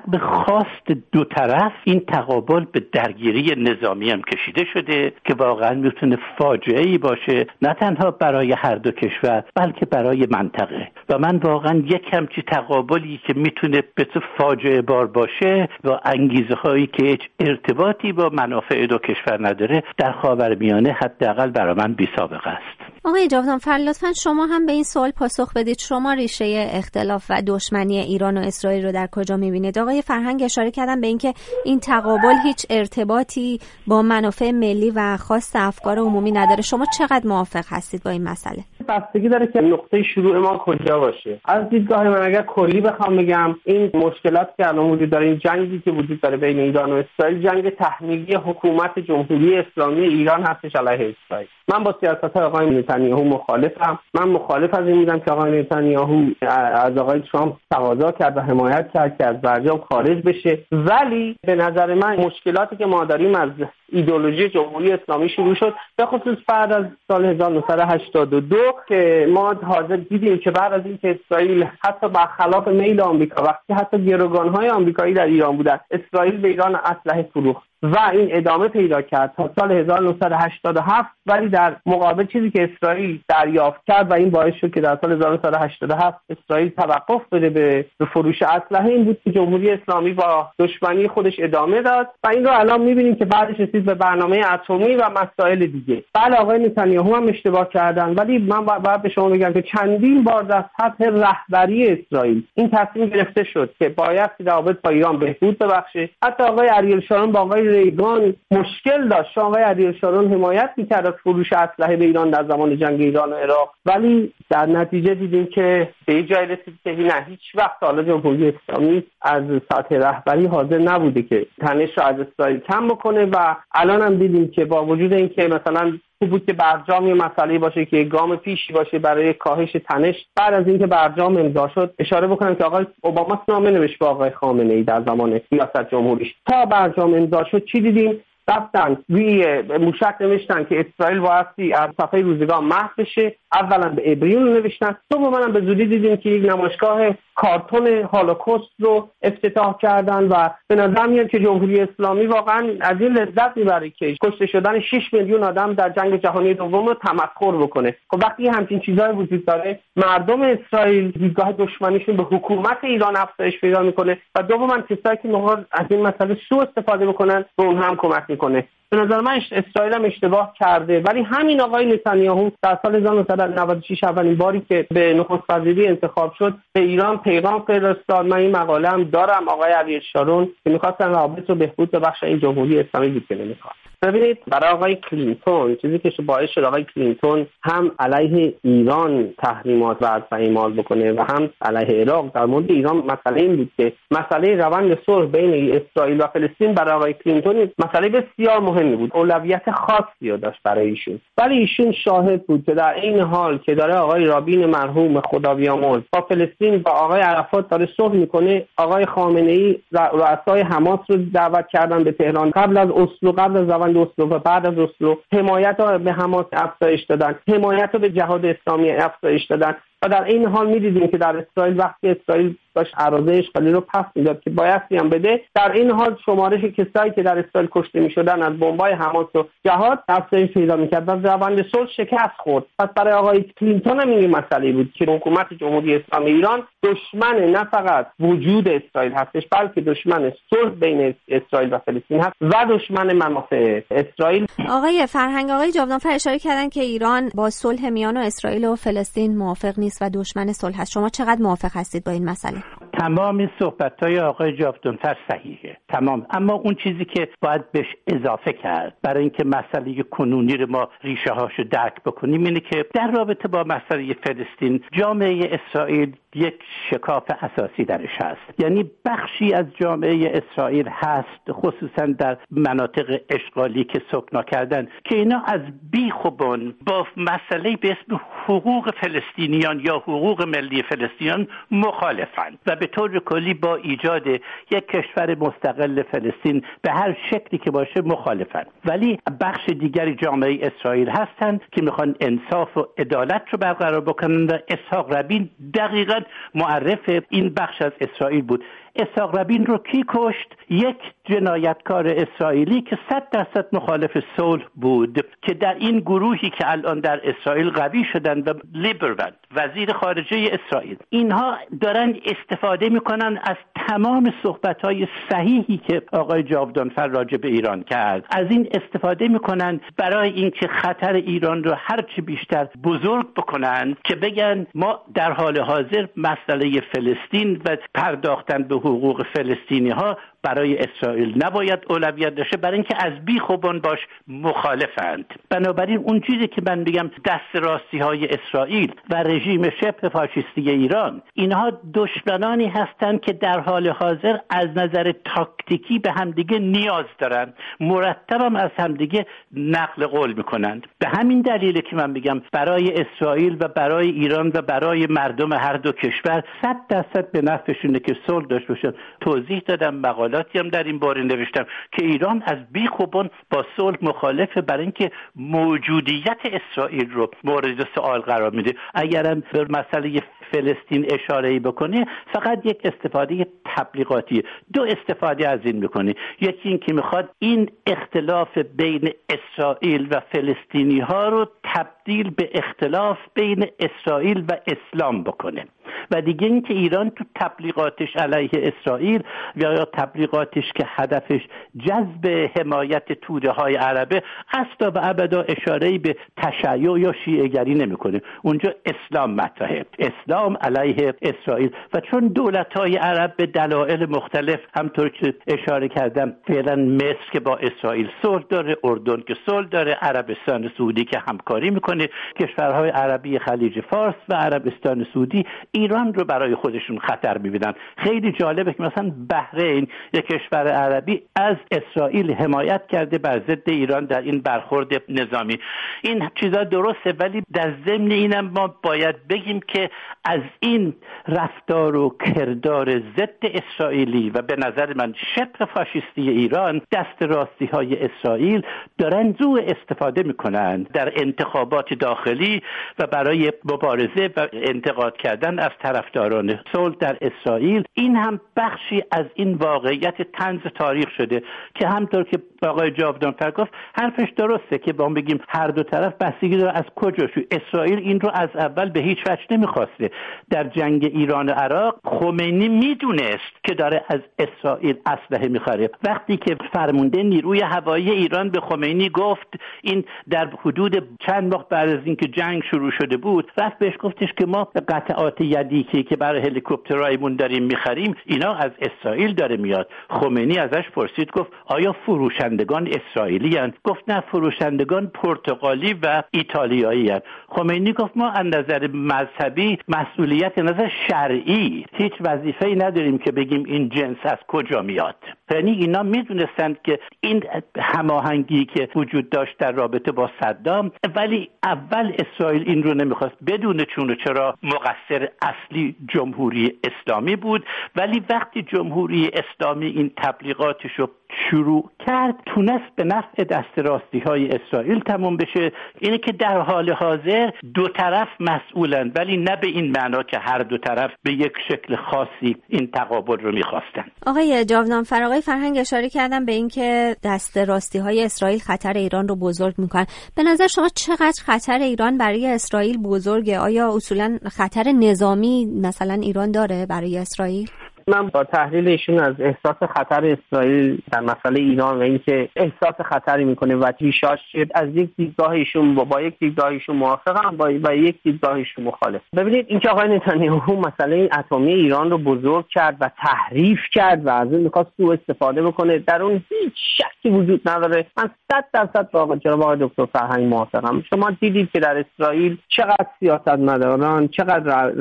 به 0.07 0.17
خواست 0.17 0.91
دو 1.11 1.23
طرف 1.23 1.60
این 1.83 1.99
تقابل 1.99 2.65
به 2.71 2.79
درگیری 2.91 3.55
نظامی 3.57 4.11
هم 4.11 4.21
کشیده 4.21 4.65
شده 4.73 5.13
که 5.25 5.33
واقعا 5.33 5.73
می‌تونه 5.73 6.17
فاجعه 6.37 6.81
ای 6.81 6.97
باشه 6.97 7.47
نه 7.61 7.73
تنها 7.73 8.11
برای 8.11 8.51
هر 8.51 8.75
دو 8.75 8.91
کشور 8.91 9.43
بلکه 9.55 9.85
برای 9.85 10.27
منطقه. 10.31 10.87
و 11.09 11.17
من 11.17 11.37
واقعا 11.37 11.83
یک 11.85 12.13
همچی 12.13 12.41
تقابلی 12.41 13.19
که 13.27 13.33
می‌تونه 13.33 13.83
به 13.95 14.03
تو 14.03 14.19
فاجعه 14.37 14.81
بار 14.81 15.07
باشه 15.07 15.69
و 15.83 15.99
انگیزه 16.05 16.55
هایی 16.55 16.87
که 16.87 17.05
هیچ 17.05 17.21
ارتباطی 17.39 18.11
با 18.11 18.29
منافع 18.33 18.85
دو 18.85 18.97
کشور 18.97 19.47
نداره 19.47 19.83
در 19.97 20.11
خاور 20.11 20.55
میانه 20.55 20.91
حداقل 20.91 21.49
برای 21.49 21.73
من 21.73 21.93
بی 21.93 22.09
سابقه 22.15 22.49
است. 22.49 22.90
آقای 23.05 23.27
جاودان 23.27 23.57
فر 23.57 23.77
لطفا 23.77 24.13
شما 24.13 24.45
هم 24.45 24.65
به 24.65 24.71
این 24.71 24.83
سوال 24.83 25.11
پاسخ 25.11 25.53
بدید. 25.53 25.79
شما 25.79 26.13
ریشه 26.13 26.69
اختلاف 26.71 27.25
و 27.29 27.41
دشمنی 27.41 27.97
ایران 27.97 28.37
و 28.37 28.41
اسرائیل 28.41 28.85
رو 28.85 28.91
در 28.91 29.07
کجا 29.11 29.37
می‌بینید؟ 29.37 29.79
آقای 29.79 30.01
فرهنگ 30.01 30.43
اشاره 30.43 30.71
کردن 30.71 31.01
به 31.01 31.07
اینکه 31.07 31.33
این 31.65 31.79
تقابل 31.79 32.35
هیچ 32.43 32.65
ارتباطی 32.69 33.59
با 33.87 34.01
منافع 34.01 34.51
ملی 34.51 34.91
و 34.95 35.17
خاص 35.17 35.51
افکار 35.55 35.99
عمومی 35.99 36.31
نداره. 36.31 36.61
شما 36.61 36.85
چقدر 36.97 37.27
موافق 37.27 37.65
هستید 37.67 38.03
با 38.03 38.11
این 38.11 38.23
مسئله؟ 38.23 38.63
بستگی 38.91 39.29
داره 39.29 39.47
که 39.47 39.61
نقطه 39.61 40.03
شروع 40.03 40.37
ما 40.37 40.57
کجا 40.57 40.99
باشه. 40.99 41.39
از 41.45 41.69
دیدگاه 41.69 42.03
من 42.03 42.21
اگر 42.21 42.41
کلی 42.41 42.81
بخوام 42.81 43.17
بگم 43.17 43.55
این 43.63 43.91
مشکلات 43.93 44.49
که 44.57 44.67
الان 44.67 44.89
وجود 44.89 45.09
داره 45.09 45.25
این 45.25 45.37
جنگی 45.37 45.79
که 45.79 45.91
وجود 45.91 46.21
داره 46.21 46.37
بین 46.37 46.59
ایران 46.59 46.91
و 46.93 47.03
اسرائیل 47.03 47.49
جنگ 47.49 47.69
تحمیلی 47.69 48.35
حکومت 48.35 48.99
جمهوری 48.99 49.57
اسلامی 49.57 50.01
ایران 50.01 50.43
هستش 50.43 50.75
علیه 50.75 51.15
اسرائیل. 51.25 51.47
من 51.67 51.83
با 51.83 51.95
سیاست 51.99 52.37
آقای 52.37 52.69
نتانیاهو 52.69 53.23
مخالفم. 53.23 53.99
من 54.13 54.29
مخالف 54.29 54.73
از 54.73 54.87
این 54.87 54.95
بودم 54.95 55.19
که 55.19 55.31
آقای 55.31 55.59
نتانیاهو 55.59 56.25
از 56.41 56.97
آقای 56.97 57.19
ترامپ 57.19 57.55
تقاضا 57.71 58.11
کرد 58.11 58.37
و 58.37 58.39
حمایت 58.39 58.91
کرد 58.93 59.17
که 59.17 59.25
از 59.25 59.41
برجام 59.41 59.77
خارج 59.77 60.23
بشه. 60.23 60.59
ولی 60.71 61.35
به 61.47 61.55
نظر 61.55 61.93
من 61.93 62.15
مشکلاتی 62.15 62.75
که 62.75 62.85
ما 62.85 63.05
داریم 63.05 63.35
از 63.35 63.49
ایدولوژی 63.91 64.49
جمهوری 64.49 64.91
اسلامی 64.91 65.29
شروع 65.29 65.55
شد. 65.55 65.73
به 65.95 66.05
خصوص 66.05 66.37
بعد 66.47 66.73
از 66.73 66.85
سال 67.07 67.25
1982 67.25 68.57
که 68.87 69.27
ما 69.29 69.53
حاضر 69.53 69.95
دیدیم 69.95 70.37
که 70.37 70.51
بعد 70.51 70.73
از 70.73 70.85
اینکه 70.85 71.19
اسرائیل 71.25 71.67
حتی 71.83 72.09
برخلاف 72.09 72.67
میل 72.67 73.01
آمریکا 73.01 73.43
وقتی 73.43 73.73
حتی 73.73 74.05
گروگانهای 74.05 74.69
آمریکایی 74.69 75.13
در 75.13 75.25
ایران 75.25 75.57
بودن 75.57 75.79
اسرائیل 75.91 76.37
به 76.37 76.47
ایران 76.47 76.75
اسلحه 76.75 77.29
فروخت. 77.33 77.70
و 77.83 77.97
این 78.13 78.27
ادامه 78.31 78.67
پیدا 78.67 79.01
کرد 79.01 79.33
تا 79.37 79.51
سال 79.59 79.71
1987 79.71 81.09
ولی 81.25 81.49
در 81.49 81.75
مقابل 81.85 82.25
چیزی 82.25 82.51
که 82.51 82.63
اسرائیل 82.63 83.19
دریافت 83.27 83.81
کرد 83.87 84.11
و 84.11 84.13
این 84.13 84.29
باعث 84.29 84.53
شد 84.53 84.73
که 84.73 84.81
در 84.81 84.97
سال 85.01 85.11
1987 85.11 86.17
اسرائیل 86.29 86.69
توقف 86.69 87.21
بده 87.31 87.49
به 87.49 87.85
فروش 88.05 88.41
اسلحه 88.41 88.89
این 88.89 89.05
بود 89.05 89.17
که 89.23 89.31
جمهوری 89.31 89.71
اسلامی 89.71 90.13
با 90.13 90.47
دشمنی 90.59 91.07
خودش 91.07 91.33
ادامه 91.39 91.81
داد 91.81 92.07
و 92.23 92.27
این 92.27 92.45
رو 92.45 92.51
الان 92.53 92.81
می‌بینیم 92.81 93.15
که 93.15 93.25
بعدش 93.25 93.59
رسید 93.59 93.85
به 93.85 93.93
برنامه 93.93 94.41
اتمی 94.53 94.95
و 94.95 95.09
مسائل 95.09 95.65
دیگه. 95.65 96.03
بله 96.13 96.35
آقای 96.35 96.65
نتانیاهو 96.65 97.15
هم 97.15 97.27
اشتباه 97.27 97.69
کردن 97.69 98.13
ولی 98.13 98.37
من 98.37 98.65
باید 98.65 99.01
به 99.01 99.09
شما 99.09 99.29
بگم 99.29 99.53
که 99.53 99.61
چندین 99.61 100.23
بار 100.23 100.43
در 100.43 100.65
سطح 100.77 101.05
رهبری 101.05 101.87
اسرائیل 101.87 102.43
این 102.55 102.69
تصمیم 102.69 103.09
گرفته 103.09 103.43
شد 103.43 103.73
که 103.79 103.89
باید 103.89 104.29
روابط 104.39 104.81
با 104.81 104.89
ایران 104.89 105.19
بهبود 105.19 105.57
ببخشه. 105.57 106.09
حتی 106.23 106.43
آقای 106.43 106.69
اریل 106.69 106.99
شارون 106.99 107.31
با 107.31 107.39
آقای 107.39 107.70
ریگان 107.71 108.33
مشکل 108.51 109.07
داشت. 109.07 109.37
آقای 109.37 109.93
شارون 110.01 110.33
حمایت 110.33 110.69
می‌کرد 110.77 111.07
از 111.07 111.13
فروش 111.13 111.53
اسلحه 111.53 111.95
به 111.95 112.05
ایران 112.05 112.29
در 112.29 112.43
زمان 112.43 112.77
جنگ 112.77 113.01
ایران 113.01 113.33
و 113.33 113.35
عراق. 113.35 113.73
ولی 113.85 114.33
در 114.49 114.65
نتیجه 114.65 115.15
دیدیم 115.15 115.45
که 115.45 115.89
به 116.05 116.23
جای 116.23 116.45
رسید 116.45 116.79
که 116.83 116.91
نه 116.91 117.25
هیچ 117.29 117.55
وقت 117.55 117.83
حالا 117.83 118.03
جمهوری 118.03 118.49
اسلامی 118.49 119.03
از 119.21 119.43
سطح 119.73 119.95
رهبری 119.95 120.45
حاضر 120.45 120.77
نبوده 120.77 121.21
که 121.21 121.45
تنش 121.61 121.97
را 121.97 122.03
از 122.03 122.15
اسرائیل 122.19 122.59
کم 122.59 122.87
بکنه. 122.87 123.25
و 123.25 123.55
الان 123.73 124.01
هم 124.01 124.15
دیدیم 124.15 124.51
که 124.51 124.65
با 124.65 124.85
وجود 124.85 125.13
اینکه 125.13 125.47
مثلا 125.47 125.97
خوب 126.21 126.29
بود 126.29 126.45
که 126.45 126.53
برجام 126.53 127.07
یه 127.07 127.13
مسئله 127.13 127.59
باشه 127.59 127.85
که 127.85 128.03
گام 128.03 128.35
پیشی 128.35 128.73
باشه 128.73 128.99
برای 128.99 129.33
کاهش 129.33 129.75
تنش. 129.89 130.15
بعد 130.35 130.53
از 130.53 130.67
اینکه 130.67 130.87
برجام 130.87 131.37
امضا 131.37 131.67
شد 131.67 131.93
اشاره 131.99 132.27
بکنم 132.27 132.55
که 132.55 132.63
آقای 132.63 132.85
اوباما 133.01 133.43
نامه 133.47 133.71
نوشت 133.71 133.99
به 133.99 134.05
آقای 134.05 134.29
خامنه 134.29 134.73
ای 134.73 134.83
در 134.83 135.03
زمان 135.07 135.41
ریاست 135.51 135.89
جمهوریش. 135.91 136.35
تا 136.45 136.65
برجام 136.65 137.13
امضا 137.13 137.43
شد 137.43 137.65
چی 137.65 137.81
دیدیم؟ 137.81 138.19
رفتن 138.47 138.97
روی 139.09 139.61
موشک 139.61 140.15
نوشتن 140.19 140.63
که 140.63 140.79
اسرائیل 140.79 141.19
بایستی 141.19 141.73
از 141.73 141.89
صفحه 142.01 142.21
روزگار 142.21 142.59
محو 142.59 142.89
بشه. 142.97 143.35
اولا 143.53 143.89
به 143.89 144.11
ابریون 144.11 144.53
نوشتن. 144.53 144.95
دوما 145.09 145.47
به 145.47 145.61
زودی 145.61 145.85
دیدیم 145.85 146.15
که 146.15 146.29
یک 146.29 146.51
نمایشگاه 146.51 146.99
کارتون 147.35 147.87
هولوکوست 147.87 148.69
رو 148.79 149.09
افتتاح 149.21 149.77
کردن 149.77 150.27
و 150.27 150.49
به 150.67 150.75
نظر 150.75 151.07
میاد 151.07 151.27
که 151.27 151.39
جمهوری 151.39 151.79
اسلامی 151.79 152.25
واقعا 152.25 152.69
از 152.81 153.01
این 153.01 153.13
لذت 153.13 153.57
می‌بره 153.57 153.89
که 153.89 154.15
کشته 154.23 154.45
شدن 154.45 154.79
6 154.79 155.13
میلیون 155.13 155.43
آدم 155.43 155.73
در 155.73 155.89
جنگ 155.89 156.21
جهانی 156.21 156.53
دوم 156.53 156.87
رو 156.87 156.93
تمسخر 156.93 157.51
بکنه. 157.51 157.95
خب 158.09 158.19
وقتی 158.23 158.47
همچین 158.47 158.79
چیزهایی 158.79 159.13
وجود 159.13 159.45
داره 159.45 159.79
مردم 159.95 160.41
اسرائیل 160.41 161.11
دیدگاه 161.11 161.51
دشمنیشون 161.51 162.17
به 162.17 162.23
حکومت 162.23 162.77
ایران 162.83 163.15
افزایش 163.15 163.59
پیدا 163.59 163.81
می‌کنه 163.81 164.17
و 164.35 164.43
دوما 164.43 164.81
کسایی 164.81 165.17
که 165.23 165.29
از 165.71 165.85
این 165.89 166.01
مسئله 166.01 166.37
سوء 166.49 166.63
استفاده 166.63 167.07
بکنن 167.07 167.45
به 167.57 167.63
اون 167.63 167.77
هم 167.77 167.95
کمک 167.95 168.30
می‌کنه. 168.31 168.67
به 168.89 168.97
نظر 168.97 169.21
من 169.21 169.41
اسرائیل 169.51 169.93
هم 169.93 170.05
اشتباه 170.05 170.53
کرده. 170.59 170.99
ولی 170.99 171.21
همین 171.21 171.61
آقای 171.61 171.85
نتانیاهو 171.85 172.49
در 172.63 172.77
سال 172.83 172.95
1996 172.95 174.03
اولین 174.03 174.35
باری 174.35 174.61
که 174.69 174.87
به 174.91 175.13
نخست 175.13 175.43
وزیری 175.49 175.87
انتخاب 175.87 176.33
شد 176.39 176.53
به 176.73 176.81
ایران 176.81 177.17
پیغام 177.17 177.63
فرستاد. 177.67 178.25
من 178.25 178.37
این 178.37 178.51
مقاله 178.51 178.89
هم 178.89 179.03
دارم 179.03 179.47
آقای 179.47 179.71
اریل 179.71 180.01
شارون 180.13 180.49
که 180.63 180.69
می‌خواستن 180.69 181.09
روابط 181.09 181.49
رو 181.49 181.55
بهبود 181.55 181.91
ببخشن 181.91 182.23
این 182.23 182.39
جمهوری 182.39 182.79
اسلامی 182.79 183.09
بود 183.09 183.25
که 183.29 183.35
نمی‌خواد 183.35 183.80
ببینید 184.03 184.37
برای 184.47 184.69
آقای 184.69 184.95
کلینتون 184.95 185.75
چیزی 185.75 185.99
که 185.99 186.21
باعث 186.21 186.49
شد 186.49 186.63
آقای 186.63 186.83
کلینتون 186.83 187.47
هم 187.63 187.91
علیه 187.99 188.53
ایران 188.63 189.33
تحریمات 189.37 189.97
و 190.01 190.21
اعمال 190.31 190.73
بکنه 190.73 191.11
و 191.11 191.25
هم 191.29 191.49
علیه 191.61 192.01
عراق. 192.01 192.31
در 192.33 192.45
مورد 192.45 192.71
ایران 192.71 192.97
مسئله 192.97 193.41
این 193.41 193.55
بود 193.55 193.71
که 193.77 193.93
مسئله 194.11 194.55
روند 194.55 194.97
صلح 195.05 195.25
بین 195.25 195.75
اسرائیل 195.75 196.21
و 196.21 196.27
فلسطین 196.27 196.73
برای 196.73 196.93
آقای 196.93 197.13
کلینتون 197.13 197.69
مسئله 197.79 198.09
بسیار 198.09 198.59
مهمی 198.59 198.95
بود. 198.95 199.11
اولویت 199.13 199.71
خاصی 199.71 200.29
رو 200.29 200.37
داشت 200.37 200.59
برای 200.63 200.89
ایشون. 200.89 201.19
ولی 201.37 201.57
ایشون 201.57 201.91
شاهد 201.91 202.45
بود 202.45 202.65
که 202.65 202.73
در 202.73 202.93
این 202.93 203.19
حال 203.19 203.57
که 203.57 203.75
داره 203.75 203.95
آقای 203.95 204.25
رابین 204.25 204.65
مرحوم 204.65 205.21
خدا 205.21 205.53
بیامرز 205.53 206.01
با 206.13 206.21
فلسطین 206.21 206.81
و 206.85 206.89
آقای 206.89 207.21
عرفات 207.21 207.69
داره 207.69 207.87
صلح 207.97 208.13
می‌کنه 208.13 208.65
آقای 208.77 209.05
خامنه 209.05 209.51
ای 209.51 209.79
رؤسای 209.91 210.61
حماس 210.61 210.99
رو 211.09 211.17
دعوت 211.33 211.67
کردن 211.67 212.03
به 212.03 212.11
تهران. 212.11 212.49
قبل 212.49 212.77
از 212.77 212.89
اسلو 212.89 213.31
قبل 213.31 213.57
از 213.57 213.69
روند 213.93 214.07
اسلو 214.07 214.25
و 214.25 214.39
بعد 214.39 214.65
از 214.65 214.79
اسلو 214.79 215.15
حمایت 215.31 215.75
رو 215.79 215.99
به 215.99 216.11
حماس 216.11 216.45
افزایش 216.53 217.03
دادن 217.03 217.35
حمایت 217.47 217.89
رو 217.93 217.99
به 217.99 218.09
جهاد 218.09 218.45
اسلامی 218.45 218.91
افزایش 218.91 219.45
دادن. 219.45 219.75
و 220.01 220.09
در 220.09 220.23
این 220.23 220.45
حال 220.45 220.67
می‌دیدیم 220.67 221.07
که 221.07 221.17
در 221.17 221.37
اسرائیل 221.37 221.79
وقتی 221.79 222.09
اسرائیل 222.09 222.55
داشت 222.75 222.93
اراضی 222.97 223.33
اشغالی 223.33 223.71
رو 223.71 223.81
پس 223.81 224.05
می‌داد 224.15 224.39
که 224.39 224.49
بایستی 224.49 224.97
هم 224.97 225.09
بده. 225.09 225.41
در 225.55 225.71
این 225.71 225.91
حال 225.91 226.17
شمارش 226.25 226.61
کسایی 226.63 227.11
که 227.11 227.23
در 227.23 227.39
اسرائیل 227.39 227.69
کشته 227.71 227.99
می‌شدن 227.99 228.43
از 228.43 228.59
بمبای 228.59 228.93
حماس 228.93 229.35
و 229.35 229.43
جهاد 229.65 230.03
افزایش 230.09 230.51
پیدا 230.51 230.75
می‌کرد 230.75 231.09
و 231.09 231.11
روند 231.11 231.65
صلح 231.71 231.89
شکست 231.97 232.37
خورد. 232.37 232.65
پس 232.79 232.89
برای 232.95 233.13
آقای 233.13 233.45
کلینتون 233.59 233.99
هم 233.99 234.09
این 234.09 234.29
مسئله 234.29 234.71
بود 234.71 234.93
که 234.93 235.05
حکومت 235.05 235.53
جمهوری 235.53 235.95
اسلامی 235.95 236.31
ایران 236.31 236.63
دشمن 236.83 237.35
نه 237.35 237.63
فقط 237.63 238.07
وجود 238.19 238.67
اسرائیل 238.67 239.11
هستش 239.11 239.43
بلکه 239.51 239.81
دشمن 239.81 240.31
صلح 240.49 240.69
بین 240.69 241.15
اسرائیل 241.27 241.73
و 241.73 241.77
فلسطین 241.77 242.19
هست 242.19 242.35
و 242.41 242.65
دشمن 242.69 243.13
منافع 243.13 243.81
اسرائیل. 243.91 244.45
آقای 244.69 245.07
فرهنگ 245.07 245.49
آقای 245.49 245.71
جاودانفر 245.71 246.09
اشاره 246.09 246.39
کردن 246.39 246.69
که 246.69 246.81
ایران 246.81 247.29
با 247.35 247.49
صلح 247.49 247.89
میان 247.89 248.17
و 248.17 248.19
اسرائیل 248.19 248.65
و 248.65 248.75
فلسطین 248.75 249.37
موافق 249.37 249.79
نیست 249.79 250.01
و 250.01 250.09
دشمن 250.09 250.53
صلح 250.53 250.81
هست. 250.81 250.91
شما 250.91 251.09
چقدر 251.09 251.41
موافق 251.41 251.71
هستید 251.73 252.03
با 252.03 252.11
این 252.11 252.29
مسئله؟ 252.29 252.60
تمام 252.93 253.49
صحبت 253.59 254.03
های 254.03 254.19
آقای 254.19 254.53
جاودانفر 254.53 255.17
صحیحه. 255.27 255.77
تمام. 255.89 256.25
اما 256.29 256.53
اون 256.53 256.73
چیزی 256.73 257.05
که 257.05 257.27
باید 257.41 257.71
بهش 257.71 257.95
اضافه 258.07 258.53
کرد 258.53 258.97
برای 259.03 259.21
اینکه 259.21 259.43
مسئله 259.45 260.03
کنونی 260.03 260.57
رو 260.57 260.67
ما 260.69 260.89
ریشه 261.03 261.31
هاشو 261.33 261.63
درک 261.63 262.03
بکنیم 262.03 262.43
اینه 262.43 262.59
که 262.59 262.85
در 262.93 263.11
رابطه 263.11 263.47
با 263.47 263.63
مسئله 263.63 264.13
فلسطین 264.13 264.83
جامعه 264.91 265.59
اسرائیل 265.59 266.15
یک 266.35 266.63
شکاف 266.89 267.23
اساسی 267.41 267.85
درش 267.85 268.21
هست. 268.21 268.59
یعنی 268.59 268.91
بخشی 269.05 269.53
از 269.53 269.65
جامعه 269.79 270.31
اسرائیل 270.33 270.89
هست 270.91 271.51
خصوصا 271.51 272.05
در 272.05 272.37
مناطق 272.51 273.21
اشغالی 273.29 273.83
که 273.83 274.01
سکنا 274.11 274.43
کردن 274.43 274.87
که 275.03 275.15
اینا 275.15 275.43
از 275.45 275.61
بیخوبان 275.91 276.73
با 276.85 277.07
مسئله 277.17 277.75
به 277.75 277.91
اسم 277.91 278.19
حقوق 278.45 278.91
فلسطینیان 279.01 279.79
یا 279.79 279.97
حقوق 279.97 280.47
ملی 280.47 280.83
فلسطینیان 280.83 281.47
مخالفند 281.71 282.59
و 282.67 282.75
به 282.75 282.87
طور 282.87 283.19
کلی 283.19 283.53
با 283.53 283.75
ایجاد 283.75 284.27
یک 284.27 284.41
کشور 284.71 285.35
مستقل 285.35 286.03
فلسطین 286.03 286.63
به 286.81 286.91
هر 286.91 287.17
شکلی 287.29 287.59
که 287.59 287.71
باشه 287.71 288.01
مخالفند. 288.01 288.67
ولی 288.85 289.19
بخش 289.41 289.69
دیگری 289.69 290.15
جامعه 290.15 290.59
اسرائیل 290.61 291.09
هستند 291.09 291.61
که 291.71 291.81
می‌خوان 291.81 292.15
انصاف 292.21 292.77
و 292.77 292.87
عدالت 292.97 293.43
رو 293.51 293.57
برقرار 293.57 294.01
بکنن 294.01 294.45
و 294.45 294.57
اسحاق 294.67 295.13
ربین 295.13 295.49
دقیقا 295.73 296.20
معرف 296.55 297.09
این 297.29 297.49
بخش 297.49 297.81
از 297.81 297.91
اسرائیل 298.01 298.41
بود. 298.41 298.63
اسحاق 298.95 299.35
ربین 299.35 299.65
رو 299.65 299.77
کی 299.77 300.05
کشت؟ 300.07 300.55
یک 300.69 300.97
جنایتکار 301.25 302.07
اسرائیلی 302.07 302.81
که 302.81 302.97
صد 303.09 303.29
درصد 303.31 303.65
مخالف 303.73 304.17
صلح 304.37 304.63
بود 304.75 305.25
که 305.41 305.53
در 305.53 305.75
این 305.79 305.99
گروهی 305.99 306.49
که 306.49 306.71
الان 306.71 306.99
در 306.99 307.21
اسرائیل 307.23 307.69
قوی 307.69 308.05
شدن 308.13 308.39
و 308.39 308.53
لیبروند 308.73 309.35
وزیر 309.55 309.93
خارجه 309.93 310.51
اسرائیل. 310.51 310.97
اینها 311.09 311.57
دارن 311.81 312.15
استفاده 312.25 312.89
می‌کنن 312.89 313.39
از 313.43 313.55
تمام 313.87 314.33
صحبت 314.43 314.81
های 314.81 315.07
صحیحی 315.29 315.77
که 315.77 316.01
آقای 316.13 316.43
جاودانفر 316.43 317.07
راجع 317.07 317.37
به 317.37 317.47
ایران 317.47 317.83
کرد. 317.83 318.25
از 318.29 318.47
این 318.49 318.69
استفاده 318.73 319.27
می‌کنن 319.27 319.79
برای 319.97 320.29
اینکه 320.29 320.67
خطر 320.67 321.13
ایران 321.13 321.63
رو 321.63 321.75
هرچی 321.77 322.21
بیشتر 322.21 322.67
بزرگ 322.83 323.33
بکنن 323.33 323.95
که 324.03 324.15
بگن 324.15 324.67
ما 324.75 324.99
در 325.13 325.31
حال 325.31 325.59
حاضر 325.59 326.07
مسئله 326.17 326.81
فلسطین 326.81 327.61
و 327.65 327.77
پرداختن 327.93 328.63
به 328.63 328.80
حقوق 328.85 329.23
فلسطینی 329.23 329.89
ها 329.89 330.17
برای 330.43 330.77
اسرائیل 330.77 331.43
نباید 331.45 331.79
اولویت 331.89 332.35
داشته 332.35 332.57
برای 332.57 332.75
اینکه 332.75 332.95
از 333.05 333.25
بی 333.25 333.39
خوبان 333.39 333.79
باش 333.79 333.99
مخالفند. 334.27 335.25
بنابراین 335.49 335.97
اون 335.97 336.19
چیزی 336.19 336.47
که 336.47 336.61
من 336.65 336.83
بگم 336.83 337.11
دست 337.25 337.55
راستی 337.55 337.97
های 337.97 338.27
اسرائیل 338.27 338.93
و 339.09 339.23
رژیم 339.23 339.69
شبه 339.69 340.09
فاشیستی 340.09 340.69
ایران 340.69 341.21
اینها 341.33 341.71
دشمنانی 341.93 342.67
هستند 342.67 343.21
که 343.21 343.33
در 343.33 343.59
حال 343.59 343.87
حاضر 343.87 344.37
از 344.49 344.67
نظر 344.75 345.11
تاکتیکی 345.25 345.99
به 345.99 346.11
همدیگه 346.11 346.59
نیاز 346.59 347.05
دارند 347.19 347.53
مرتبم 347.79 348.55
از 348.55 348.71
همدیگه 348.77 349.25
نقل 349.55 350.07
قول 350.07 350.33
می‌کنند. 350.33 350.87
به 350.99 351.07
همین 351.07 351.41
دلیل 351.41 351.81
که 351.81 351.95
من 351.95 352.13
بگم 352.13 352.41
برای 352.51 352.93
اسرائیل 352.93 353.57
و 353.59 353.67
برای 353.67 354.09
ایران 354.09 354.51
و 354.53 354.61
برای 354.61 355.07
مردم 355.07 355.53
هر 355.53 355.77
دو 355.77 355.91
کشور 355.91 356.43
صد 356.61 356.77
درصد 356.89 357.31
به 357.31 357.41
نفعشونه 357.41 357.99
که 357.99 358.17
صلح 358.27 358.45
داشته 358.45 358.67
باشن 358.67 358.93
توضیح 359.21 359.61
دادم 359.65 359.95
مقاله 359.95 360.30
مقالاتی 360.31 360.59
هم 360.59 360.69
در 360.69 360.83
این 360.83 360.99
باره 360.99 361.23
نوشتم 361.23 361.65
که 361.91 362.05
ایران 362.05 362.43
از 362.45 362.57
بیخوبان 362.71 363.29
با 363.49 363.65
صلح 363.77 363.97
مخالفه 364.01 364.61
برای 364.61 364.81
اینکه 364.81 365.11
موجودیت 365.35 366.39
اسرائیل 366.43 367.11
رو 367.11 367.31
مورد 367.43 367.87
سوال 367.95 368.19
قرار 368.21 368.51
میده. 368.51 368.75
اگرم 368.93 369.43
به 369.53 369.65
مسئله 369.69 370.21
فلسطین 370.51 371.05
اشاره 371.13 371.59
بکنه 371.59 372.05
فقط 372.33 372.65
یک 372.65 372.77
استفاده 372.83 373.47
تبلیغاتی. 373.65 374.43
دو 374.73 374.83
استفاده 374.83 375.49
از 375.49 375.59
این 375.63 375.75
می‌کنه. 375.75 376.13
یکی 376.41 376.69
این 376.69 376.77
که 376.77 376.93
می‌خواد 376.93 377.29
این 377.39 377.69
اختلاف 377.87 378.57
بین 378.57 379.09
اسرائیل 379.29 380.07
و 380.11 380.21
فلسطینی 380.31 380.99
ها 380.99 381.29
رو 381.29 381.47
تبدیل 381.63 382.29
به 382.29 382.49
اختلاف 382.53 383.17
بین 383.33 383.65
اسرائیل 383.79 384.45
و 384.49 384.57
اسلام 384.67 385.23
بکنه. 385.23 385.65
و 386.11 386.21
دیگه 386.21 386.47
اینکه 386.47 386.73
ایران 386.73 387.09
تو 387.09 387.23
تبلیغاتش 387.35 388.15
علیه 388.15 388.49
اسرائیل 388.53 389.23
یا 389.55 389.85
تبلیغاتش 389.85 390.73
که 390.75 390.85
هدفش 390.87 391.41
جذب 391.85 392.49
حمایت 392.55 393.13
توده 393.13 393.51
های 393.51 393.75
عربه 393.75 394.23
اصلا 394.53 394.91
و 394.91 394.99
ابدا 395.03 395.41
اشاره 395.41 395.97
به 395.97 396.15
تشیع 396.37 396.99
یا 396.99 397.13
شیعهگری 397.25 397.75
نمی‌کنه. 397.75 398.21
اونجا 398.41 398.73
اسلام 398.85 399.33
مطرحه. 399.33 399.85
اسلام 399.99 400.57
علیه 400.61 401.13
اسرائیل. 401.21 401.71
و 401.93 401.99
چون 401.99 402.27
دولت 402.27 402.73
های 402.73 402.95
عرب 402.95 403.33
به 403.37 403.45
دلایل 403.45 404.05
مختلف 404.05 404.59
همطور 404.73 405.09
که 405.09 405.33
اشاره 405.47 405.87
کردم 405.87 406.33
فعلا 406.47 406.75
مصر 406.75 407.31
که 407.31 407.39
با 407.39 407.57
اسرائیل 407.57 408.09
صلح 408.21 408.43
داره 408.49 408.77
اردن 408.83 409.21
که 409.27 409.35
صلح 409.45 409.67
داره 409.67 409.91
عربستان 410.01 410.71
سعودی 410.77 411.05
که 411.05 411.19
همکاری 411.19 411.69
می‌کنه 411.69 412.09
کشورهای 412.39 412.89
عربی 412.89 413.39
خلیج 413.39 413.81
فارس 413.81 414.15
و 414.29 414.33
عربستان 414.33 415.07
سعودی 415.13 415.45
ایران 415.81 416.13
رو 416.13 416.23
برای 416.23 416.55
خودشون 416.55 416.99
خطر 416.99 417.37
می‌بینن. 417.37 417.73
خیلی 417.97 418.31
جالبه 418.31 418.73
که 418.73 418.83
مثلا 418.83 419.11
بحرین 419.29 419.87
یک 420.13 420.25
کشور 420.25 420.67
عربی 420.67 421.21
از 421.35 421.55
اسرائیل 421.71 422.31
حمایت 422.31 422.87
کرده 422.87 423.17
بر 423.17 423.39
ضد 423.39 423.69
ایران 423.69 424.05
در 424.05 424.21
این 424.21 424.39
برخورد 424.39 424.87
نظامی. 425.09 425.59
این 426.01 426.29
چیزا 426.35 426.63
درسته 426.63 427.13
ولی 427.19 427.43
در 427.53 427.73
ضمن 427.85 428.11
اینم 428.11 428.45
ما 428.45 428.75
باید 428.83 429.27
بگیم 429.27 429.59
که 429.67 429.89
از 430.25 430.41
این 430.59 430.93
رفتار 431.27 431.95
و 431.95 432.15
کردار 432.35 432.99
ضد 432.99 433.43
اسرائیلی 433.43 434.29
و 434.29 434.41
به 434.41 434.55
نظر 434.55 434.93
من 434.93 435.13
شبه 435.35 435.65
فاشیستی 435.65 436.29
ایران 436.29 436.81
دست 436.91 437.21
راستی 437.21 437.65
های 437.65 437.97
اسرائیل 438.05 438.61
دارن 438.97 439.35
زو 439.39 439.59
استفاده 439.67 440.23
می‌کنن 440.23 440.83
در 440.83 441.13
انتخابات 441.15 441.93
داخلی 441.93 442.61
و 442.99 443.07
برای 443.07 443.53
مبارزه 443.65 444.29
و 444.37 444.47
انتقاد 444.53 445.17
کردن 445.17 445.59
طرفداران 445.83 446.59
صلح 446.73 446.95
در 446.99 447.17
اسرائیل. 447.21 447.83
این 447.93 448.15
هم 448.15 448.41
بخشی 448.57 449.03
از 449.11 449.25
این 449.35 449.53
واقعیت 449.53 450.21
تنز 450.21 450.59
تاریخ 450.75 451.09
شده 451.17 451.43
که 451.75 451.87
همطور 451.87 452.23
که 452.23 452.39
آقای 452.67 452.91
جاودانفر 452.91 453.51
گفت 453.51 453.71
حرفش 453.95 454.29
درسته 454.37 454.77
که 454.77 454.93
با 454.93 455.09
بگیم 455.09 455.39
هر 455.47 455.67
دو 455.67 455.83
طرف 455.83 456.13
بستگی 456.21 456.57
داره 456.57 456.77
از 456.77 456.85
کجا 456.95 457.27
شو 457.27 457.41
اسرائیل 457.51 457.99
این 457.99 458.19
رو 458.19 458.29
از 458.33 458.49
اول 458.55 458.89
به 458.89 458.99
هیچ 458.99 459.17
وجه 459.27 459.41
نمی‌خواسته. 459.51 460.11
در 460.49 460.63
جنگ 460.63 461.05
ایران 461.13 461.49
و 461.49 461.51
عراق 461.51 461.99
خمینی 462.05 462.69
می‌دونست 462.69 463.53
که 463.63 463.73
داره 463.73 464.03
از 464.09 464.19
اسرائیل 464.39 464.95
اسلحه 465.05 465.47
می‌خوره 465.47 465.89
وقتی 466.03 466.37
که 466.37 466.57
فرمونده 466.73 467.23
نیروی 467.23 467.61
هوایی 467.61 468.11
ایران 468.11 468.49
به 468.49 468.59
خمینی 468.59 469.09
گفت 469.09 469.47
این 469.81 470.03
در 470.29 470.49
حدود 470.65 471.19
چند 471.27 471.53
ماه 471.53 471.69
بعد 471.69 471.89
از 471.89 471.99
اینکه 472.05 472.27
جنگ 472.27 472.63
شروع 472.71 472.91
شده 472.91 473.17
بود 473.17 473.51
رفت 473.57 473.79
بهش 473.79 473.93
گفتش 473.99 474.29
که 474.37 474.45
ما 474.45 474.63
قطعات 474.63 475.41
یدیکی 475.51 476.03
که 476.03 476.15
برای 476.15 476.41
هلیکوپترهایمون 476.41 477.35
داریم 477.35 477.63
می‌خریم 477.63 478.15
اینا 478.25 478.53
از 478.53 478.71
اسرائیل 478.81 479.33
داره 479.33 479.57
میاد 479.57 479.89
خمینی 480.09 480.57
ازش 480.57 480.89
پرسید 480.95 481.31
گفت 481.31 481.51
آیا 481.65 481.95
فروشندگان 482.05 482.87
اسرائیلی 482.87 483.57
هن؟ 483.57 483.73
گفت 483.83 484.03
نه 484.07 484.19
فروشندگان 484.21 485.07
پرتغالی 485.07 485.93
و 485.93 486.23
ایتالیایی 486.31 487.09
هن. 487.09 487.19
خمینی 487.49 487.93
گفت 487.93 488.17
ما 488.17 488.29
از 488.29 488.45
نظر 488.45 488.87
مذهبی 488.87 489.79
مسئولیت 489.87 490.57
نظر 490.57 490.91
شرعی 491.07 491.85
هیچ 491.93 492.13
وظیفه 492.21 492.65
ای 492.65 492.75
نداریم 492.75 493.17
که 493.17 493.31
بگیم 493.31 493.63
این 493.67 493.89
جنس 493.89 494.17
از 494.23 494.37
کجا 494.47 494.81
میاد 494.81 495.15
یعنی 495.51 495.71
اینا 495.71 496.03
می‌دونستند 496.03 496.81
که 496.83 496.99
این 497.21 497.43
هماهنگی 497.79 498.65
که 498.65 498.89
وجود 498.95 499.29
داشت 499.29 499.57
در 499.57 499.71
رابطه 499.71 500.11
با 500.11 500.29
صدام 500.41 500.91
ولی 501.15 501.49
اول 501.63 502.13
اسرائیل 502.19 502.63
این 502.67 502.83
رو 502.83 502.93
نمی‌خواست 502.93 503.35
بدون 503.47 503.85
چون 503.95 504.09
و 504.09 504.15
چرا 504.15 504.55
مقصر 504.63 505.29
اصلی 505.41 505.95
جمهوری 506.07 506.73
اسلامی 506.83 507.35
بود 507.35 507.65
ولی 507.95 508.21
وقتی 508.29 508.61
جمهوری 508.61 509.31
اسلامی 509.33 509.85
این 509.85 510.11
تبلیغاتش 510.17 510.91
رو 510.97 511.09
شروع 511.49 511.89
کرد 512.07 512.35
تونست 512.45 512.95
به 512.95 513.03
نفع 513.03 513.43
دست 513.43 513.77
راستی 513.77 514.19
های 514.19 514.49
اسرائیل 514.49 514.99
تموم 514.99 515.37
بشه. 515.37 515.71
اینه 515.99 516.17
که 516.17 516.31
در 516.31 516.59
حال 516.59 516.91
حاضر 516.91 517.51
دو 517.73 517.87
طرف 517.87 518.27
مسئولن 518.39 519.11
ولی 519.15 519.37
نه 519.37 519.55
به 519.55 519.67
این 519.67 519.91
معنا 519.97 520.23
که 520.23 520.37
هر 520.39 520.59
دو 520.59 520.77
طرف 520.77 521.11
به 521.23 521.33
یک 521.33 521.53
شکل 521.67 521.95
خاصی 521.95 522.55
این 522.67 522.91
تقابل 522.91 523.37
رو 523.37 523.51
می‌خواستن. 523.51 524.05
آقای 524.27 524.65
جاودان 524.65 525.03
فر 525.03 525.39
فرهنگ 525.39 525.77
اشاره 525.77 526.09
کردن 526.09 526.45
به 526.45 526.51
اینکه 526.51 527.15
دست 527.23 527.57
راستی 527.57 527.99
های 527.99 528.23
اسرائیل 528.23 528.59
خطر 528.59 528.93
ایران 528.93 529.27
رو 529.27 529.35
بزرگ 529.35 529.73
می‌کنن. 529.77 530.05
به 530.35 530.43
نظر 530.43 530.67
شما 530.67 530.87
چقدر 530.95 531.43
خطر 531.45 531.79
ایران 531.79 532.17
برای 532.17 532.47
اسرائیل 532.47 532.97
بزرگه؟ 532.97 533.59
آیا 533.59 533.87
اصولا 533.95 534.37
خطر 534.51 534.91
نظامی 535.31 535.65
مثلا 535.65 536.13
ایران 536.13 536.51
داره 536.51 536.85
برای 536.85 537.17
اسرائیل؟ 537.17 537.69
من 538.11 538.27
با 538.27 538.43
تحلیل 538.43 538.87
ایشون 538.87 539.19
از 539.19 539.35
احساس 539.39 539.89
خطر 539.95 540.37
اسرائیل 540.37 541.01
در 541.11 541.19
مسئله 541.19 541.59
ایران 541.59 541.97
و 541.97 542.01
اینکه 542.01 542.49
احساس 542.55 543.01
خطری 543.05 543.45
می‌کنه 543.45 543.75
و 543.75 543.91
ریشاش 543.99 544.39
از 544.75 544.89
یک 544.95 545.09
دیدگاه 545.17 545.49
ایشون 545.49 545.95
با, 545.95 546.03
با 546.03 546.21
یک 546.21 546.39
دیدگاه 546.39 546.67
ایشون 546.67 546.95
موافقم 546.95 547.57
با, 547.57 547.71
با 547.83 547.93
یک 547.93 548.15
دیدگاه 548.23 548.55
ایشون 548.55 548.83
مخالف. 548.83 549.21
ببینید 549.35 549.65
اینکه 549.69 549.89
آقای 549.89 550.15
نتانیاهو 550.15 550.75
مسئله 550.75 551.29
اتمی 551.39 551.73
ایران 551.73 552.11
رو 552.11 552.17
بزرگ 552.17 552.67
کرد 552.67 552.97
و 553.01 553.09
تحریف 553.17 553.79
کرد 553.93 554.25
و 554.25 554.29
از 554.29 554.47
اون 554.53 554.61
می‌خواست 554.61 554.89
سوء 554.97 555.13
استفاده 555.13 555.61
بکنه 555.61 555.99
در 555.99 556.21
اون 556.21 556.43
هیچ 556.49 556.73
شکی 556.75 557.29
وجود 557.29 557.69
نداره. 557.69 558.05
من 558.17 558.29
صد 558.51 558.65
درصد 558.73 559.11
با 559.11 559.35
جناب 559.35 559.61
آقای 559.61 559.77
دکتر 559.81 560.05
فرهنگ 560.05 560.47
موافقم. 560.47 561.03
شما 561.09 561.31
دیدید 561.31 561.69
که 561.71 561.79
در 561.79 561.97
اسرائیل 562.05 562.57
چقدر 562.67 563.07
سیاستمداران 563.19 564.27
چقدر 564.27 564.91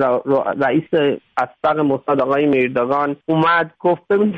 رئیس 0.60 1.18
اسبق 1.36 1.78
موساد 1.78 2.20
آقای 2.20 2.46
میردگان 3.06 3.16
اومد 3.26 3.74
گفت 3.80 4.02
ببینید 4.10 4.34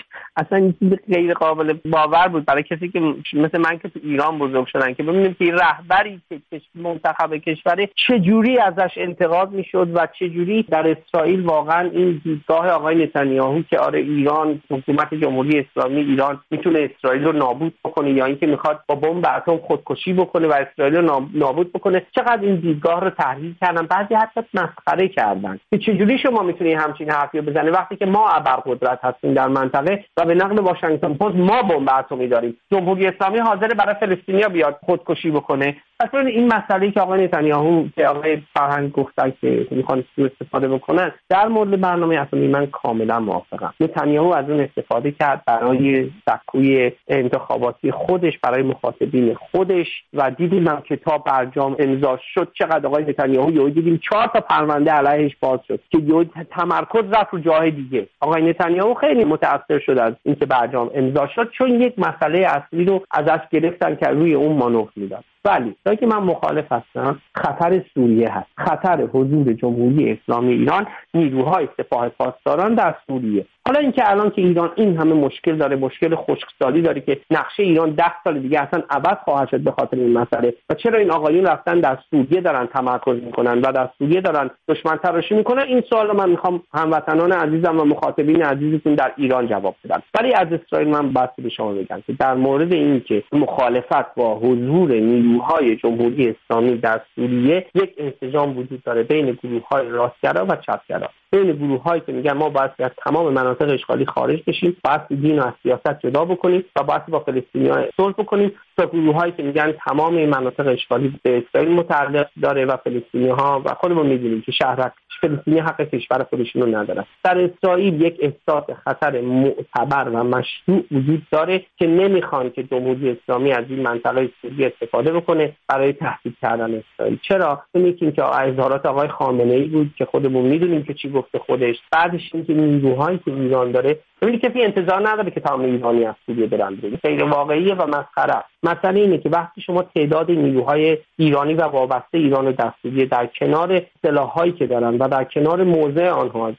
اصلا 0.36 0.58
این 0.58 0.98
غیر 1.12 1.34
قابل 1.34 1.72
باور 1.72 2.28
بود. 2.28 2.44
برای 2.44 2.62
کسی 2.62 2.88
که 2.88 3.00
مثل 3.32 3.58
من 3.58 3.78
که 3.78 3.88
تو 3.88 4.00
ایران 4.02 4.38
بزرگ 4.38 4.66
شدن 4.66 4.94
که 4.94 5.02
ببینیم 5.02 5.34
که 5.38 5.52
رهبری 5.52 6.20
که 6.28 6.60
منتخب 6.74 7.36
کشوره 7.36 7.88
چجوری 8.06 8.58
ازش 8.58 8.90
انتقاد 8.96 9.52
می‌شد 9.52 9.90
و 9.94 10.06
چجوری 10.18 10.62
در 10.62 10.96
اسرائیل 10.96 11.40
واقعا 11.40 11.90
این 11.90 12.20
دیدگاه 12.24 12.68
آقای 12.68 13.04
نتانیاهو 13.04 13.62
که 13.70 13.78
آره 13.78 13.98
ایران 13.98 14.62
حکومت 14.70 15.14
جمهوری 15.14 15.58
اسلامی 15.58 16.00
ایران 16.00 16.40
می‌تونه 16.50 16.90
اسرائیل 16.90 17.24
رو 17.24 17.32
نابود 17.32 17.74
بکنه 17.84 18.10
یا 18.10 18.24
اینکه 18.24 18.46
می‌خواد 18.46 18.80
با 18.88 18.94
بمب 18.94 19.26
اتم 19.36 19.56
خودکشی 19.56 20.12
بکنه 20.12 20.48
و 20.48 20.52
اسرائیل 20.52 20.96
رو 20.96 21.28
نابود 21.34 21.72
بکنه 21.72 22.06
چقدر 22.14 22.40
این 22.40 22.56
دیدگاه 22.56 23.00
رو 23.00 23.10
تحلیل 23.10 23.54
کردن؟ 23.60 23.86
بعضی 23.86 24.14
حتی 24.14 24.40
مسخره 24.54 25.08
کردن 25.08 25.58
که 25.70 25.78
چجوری 25.78 26.18
شما 26.18 26.42
می‌تونی 26.42 26.72
همچین 26.72 27.10
حرفی 27.10 27.40
بزنی؟ 27.40 27.70
وقتی 27.70 27.95
که 27.96 28.06
ما 28.06 28.28
ابرقدرت 28.28 28.98
هستیم 29.02 29.34
در 29.34 29.48
منطقه 29.48 30.04
و 30.16 30.24
به 30.24 30.34
نقل 30.34 30.58
واشنگتن 30.58 31.14
پست 31.14 31.36
ما 31.36 31.62
بمب 31.62 31.88
اتمی 31.98 32.28
داریم. 32.28 32.56
جمهوری 32.72 33.06
اسلامی 33.06 33.38
حاضر 33.38 33.74
برای 33.74 33.94
فلسطینیا 33.94 34.48
بیاد 34.48 34.78
خودکشی 34.82 35.30
بکنه. 35.30 35.76
پس 36.00 36.14
این 36.14 36.54
مسئله 36.54 36.90
که 36.90 37.00
آقای 37.00 37.24
نتانیاهو 37.24 37.84
که 37.96 38.06
آقای 38.06 38.42
فرهنگ 38.54 38.92
گفتن 38.92 39.32
که 39.40 39.66
می‌خوان 39.70 40.04
سوء 40.16 40.26
استفاده 40.26 40.68
بکنن 40.68 41.12
در 41.28 41.48
مورد 41.48 41.80
برنامه 41.80 42.20
اتمی 42.20 42.48
من 42.48 42.66
کاملا 42.66 43.20
موافقم. 43.20 43.74
نتانیاهو 43.80 44.32
از 44.32 44.50
اون 44.50 44.60
استفاده 44.60 45.10
کرد 45.10 45.42
برای 45.46 46.10
سکوی 46.28 46.92
انتخاباتی 47.08 47.90
خودش 47.90 48.38
برای 48.38 48.62
مخاطبین 48.62 49.34
خودش 49.34 49.86
و 50.14 50.30
دیدیم 50.30 50.62
من 50.62 50.80
کتاب 50.80 51.24
برجام 51.24 51.76
امضا 51.78 52.18
شد 52.34 52.52
چقدر 52.54 52.86
آقای 52.86 53.04
نتانیاهو 53.04 53.52
یهو 53.52 53.68
دیدیم 53.68 54.00
چهار 54.10 54.26
تا 54.26 54.40
پرونده 54.40 54.90
علیهش 54.90 55.36
باز 55.40 55.60
شد 55.68 55.80
که 55.90 55.98
یهو 55.98 56.24
تمرکز 56.50 57.04
رفت 57.12 57.28
رو 57.32 57.38
جای 57.38 57.70
دیگه. 57.70 58.06
آقای 58.20 58.42
نتانیاهو 58.42 58.94
خیلی 58.94 59.24
متاثر 59.24 59.78
شد 59.78 59.98
از 59.98 60.14
اینکه 60.22 60.46
برجام 60.46 60.90
امضا 60.94 61.26
شد 61.26 61.50
چون 61.50 61.80
یک 61.80 61.98
مسئله 61.98 62.38
اصلی 62.38 62.84
رو 62.84 63.02
ازش 63.10 63.40
گرفتن 63.50 63.96
که 63.96 64.06
روی 64.06 64.34
اون 64.34 64.56
مانور 64.56 64.88
می‌داد. 64.96 65.24
ولی 65.46 65.76
جایی 65.86 65.98
که 65.98 66.06
من 66.06 66.18
مخالف 66.18 66.72
هستم 66.72 67.20
خطر 67.34 67.82
سوریه 67.94 68.28
هست. 68.28 68.48
خطر 68.58 69.02
حضور 69.02 69.52
جمهوری 69.52 70.12
اسلامی 70.12 70.52
ایران 70.52 70.86
نیروهای 71.14 71.68
سپاه 71.76 72.08
پاسداران 72.08 72.74
در 72.74 72.94
سوریه. 73.06 73.46
حالا 73.66 73.80
اینکه 73.80 74.10
الان 74.10 74.30
که 74.30 74.42
ایران 74.42 74.70
این 74.76 74.96
همه 74.96 75.14
مشکل 75.14 75.56
داره 75.56 75.76
مشکل 75.76 76.14
خشکسالی 76.14 76.82
داره 76.82 77.00
که 77.00 77.20
نقشه 77.30 77.62
ایران 77.62 77.90
ده 77.90 78.12
سال 78.24 78.38
دیگه 78.38 78.60
اصلا 78.60 78.82
عوض 78.90 79.16
خواهد 79.24 79.48
شد 79.48 79.60
به 79.60 79.70
خاطر 79.70 79.96
این 79.96 80.18
مسئله. 80.18 80.54
و 80.70 80.74
چرا 80.74 80.98
این 80.98 81.10
آقایون 81.10 81.46
رفتن 81.46 81.80
در 81.80 81.98
سوریه 82.10 82.40
دارن 82.40 82.66
تمرکز 82.66 83.22
می‌کنن 83.24 83.58
و 83.58 83.72
در 83.72 83.88
سوریه 83.98 84.20
دارن 84.20 84.50
دشمن 84.68 84.96
تراشی 84.96 85.34
می‌کنن؟ 85.34 85.62
این 85.62 85.82
سوال 85.90 86.16
من 86.16 86.30
می‌خوام 86.30 86.62
هموطنان 86.74 87.32
عزیزم 87.32 87.80
و 87.80 87.84
مخاطبین 87.84 88.42
عزیزتون 88.42 88.94
در 88.94 89.12
ایران 89.16 89.48
جواب 89.48 89.74
بدم 89.84 90.02
ولی 90.20 90.34
از 90.34 90.46
اسرائیل 90.52 90.88
من 90.88 91.12
بحثی 91.12 91.42
به 91.42 91.48
شما 91.48 91.72
بگم 91.72 92.02
که 92.06 92.12
در 92.12 92.34
مورد 92.34 92.72
اینکه 92.72 93.22
مخالفت 93.32 94.14
با 94.14 94.38
حضور 94.38 94.92
نیروهای 94.92 95.76
جمهوری 95.76 96.28
اسلامی 96.28 96.76
در 96.76 97.00
سوریه 97.14 97.66
یک 97.74 97.94
انسجام 97.98 98.58
وجود 98.58 98.82
داره 98.82 99.02
بین 99.02 99.38
گروه 99.42 99.68
های 99.68 99.88
راستگرا 99.88 100.46
و 100.46 100.56
چپگرا. 100.56 101.08
بین 101.30 101.52
گروه 101.52 101.82
هایی 101.82 102.02
که 102.06 102.12
میگن 102.12 102.32
ما 102.32 102.48
باید 102.48 102.70
از 102.78 102.90
تمام 103.04 103.32
مناطق 103.32 103.68
اشغالی 103.70 104.06
خارج 104.06 104.42
بشیم 104.46 104.76
باید 104.84 105.00
دین 105.20 105.38
و 105.38 105.46
از 105.46 105.52
سیاست 105.62 106.00
جدا 106.00 106.24
بکنیم 106.24 106.64
و 106.76 106.82
باید 106.82 107.06
با 107.06 107.20
فلسطینی 107.20 107.68
ها 107.68 107.84
صلح 107.96 108.12
بکنیم. 108.12 108.52
تا 108.76 108.86
گروه 108.86 109.14
هایی 109.14 109.32
که 109.32 109.42
میگن 109.42 109.72
تمام 109.72 110.26
مناطق 110.26 110.66
اشغالی 110.68 111.20
به 111.22 111.38
اسرائیل 111.38 111.72
متعلق 111.72 112.28
داره 112.42 112.64
و 112.64 112.76
فلسطینی 112.76 113.28
ها 113.28 113.62
و 113.64 113.74
خودمون 113.74 114.06
می‌دونیم 114.06 114.42
که 114.42 114.52
شهرک 114.52 114.92
فلسطینی 115.20 115.58
حق 115.58 115.80
کشور 115.80 116.26
خودشون 116.30 116.62
رو 116.62 116.76
ندارن 116.76 117.04
در 117.24 117.38
اسرائیل 117.40 118.00
یک 118.00 118.16
احساس 118.20 118.64
خطر 118.84 119.20
معتبر 119.20 120.08
و 120.08 120.24
مشروع 120.24 120.84
وجود 120.90 121.22
داره 121.30 121.64
که 121.78 121.86
نمی‌خوان 121.86 122.50
که 122.50 122.62
جمهوری 122.62 123.10
اسلامی 123.10 123.52
از 123.52 123.64
این 123.68 123.82
منطقه 123.82 124.30
سوریه 124.42 124.66
استفاده 124.66 125.12
بکنه 125.12 125.52
برای 125.68 125.92
تهدید 125.92 126.36
کردن 126.42 126.74
اسرائیل. 126.74 127.18
چرا؟ 127.28 127.62
این 127.74 128.12
که 128.12 128.24
اظهارات 128.24 128.86
آقای 128.86 129.08
خامنه 129.08 129.54
ای 129.54 129.64
بود 129.64 129.94
که 129.98 130.04
خودمون 130.04 130.44
می‌دونیم 130.44 130.82
که 130.82 130.94
چی 130.94 131.10
گفته 131.10 131.38
خودش. 131.38 131.76
بعدش 131.92 132.30
اینکه 132.34 132.54
نیروهایی 132.54 133.18
که 133.24 133.32
ایران 133.32 133.72
داره 133.72 133.98
ببینید 134.22 134.40
کسی 134.40 134.62
انتظار 134.62 135.08
نداره 135.08 135.30
که 135.30 135.40
تمام 135.40 135.60
ایرانی 135.60 136.04
از 136.04 136.14
سوریه 136.26 136.46
برن 136.46 136.74
بیرون. 136.74 136.98
غیر 137.02 137.24
واقعیه 137.24 137.74
و 137.74 137.86
مسخره 137.86 138.44
مسئله 138.62 139.00
اینه 139.00 139.18
که 139.18 139.28
وقتی 139.28 139.60
شما 139.60 139.82
تعداد 139.82 140.30
نیروهای 140.30 140.98
ایرانی 141.18 141.54
و 141.54 141.62
وابسته 141.62 142.18
ایران 142.18 142.50
در 142.50 142.72
سوریه 142.82 143.06
در 143.06 143.26
کنار 143.26 143.82
سلاحهایی 144.02 144.52
که 144.52 144.66
دارن 144.66 144.98
و 144.98 145.08
در 145.08 145.24
کنار 145.24 145.64
موضع 145.64 146.10
آنها 146.10 146.52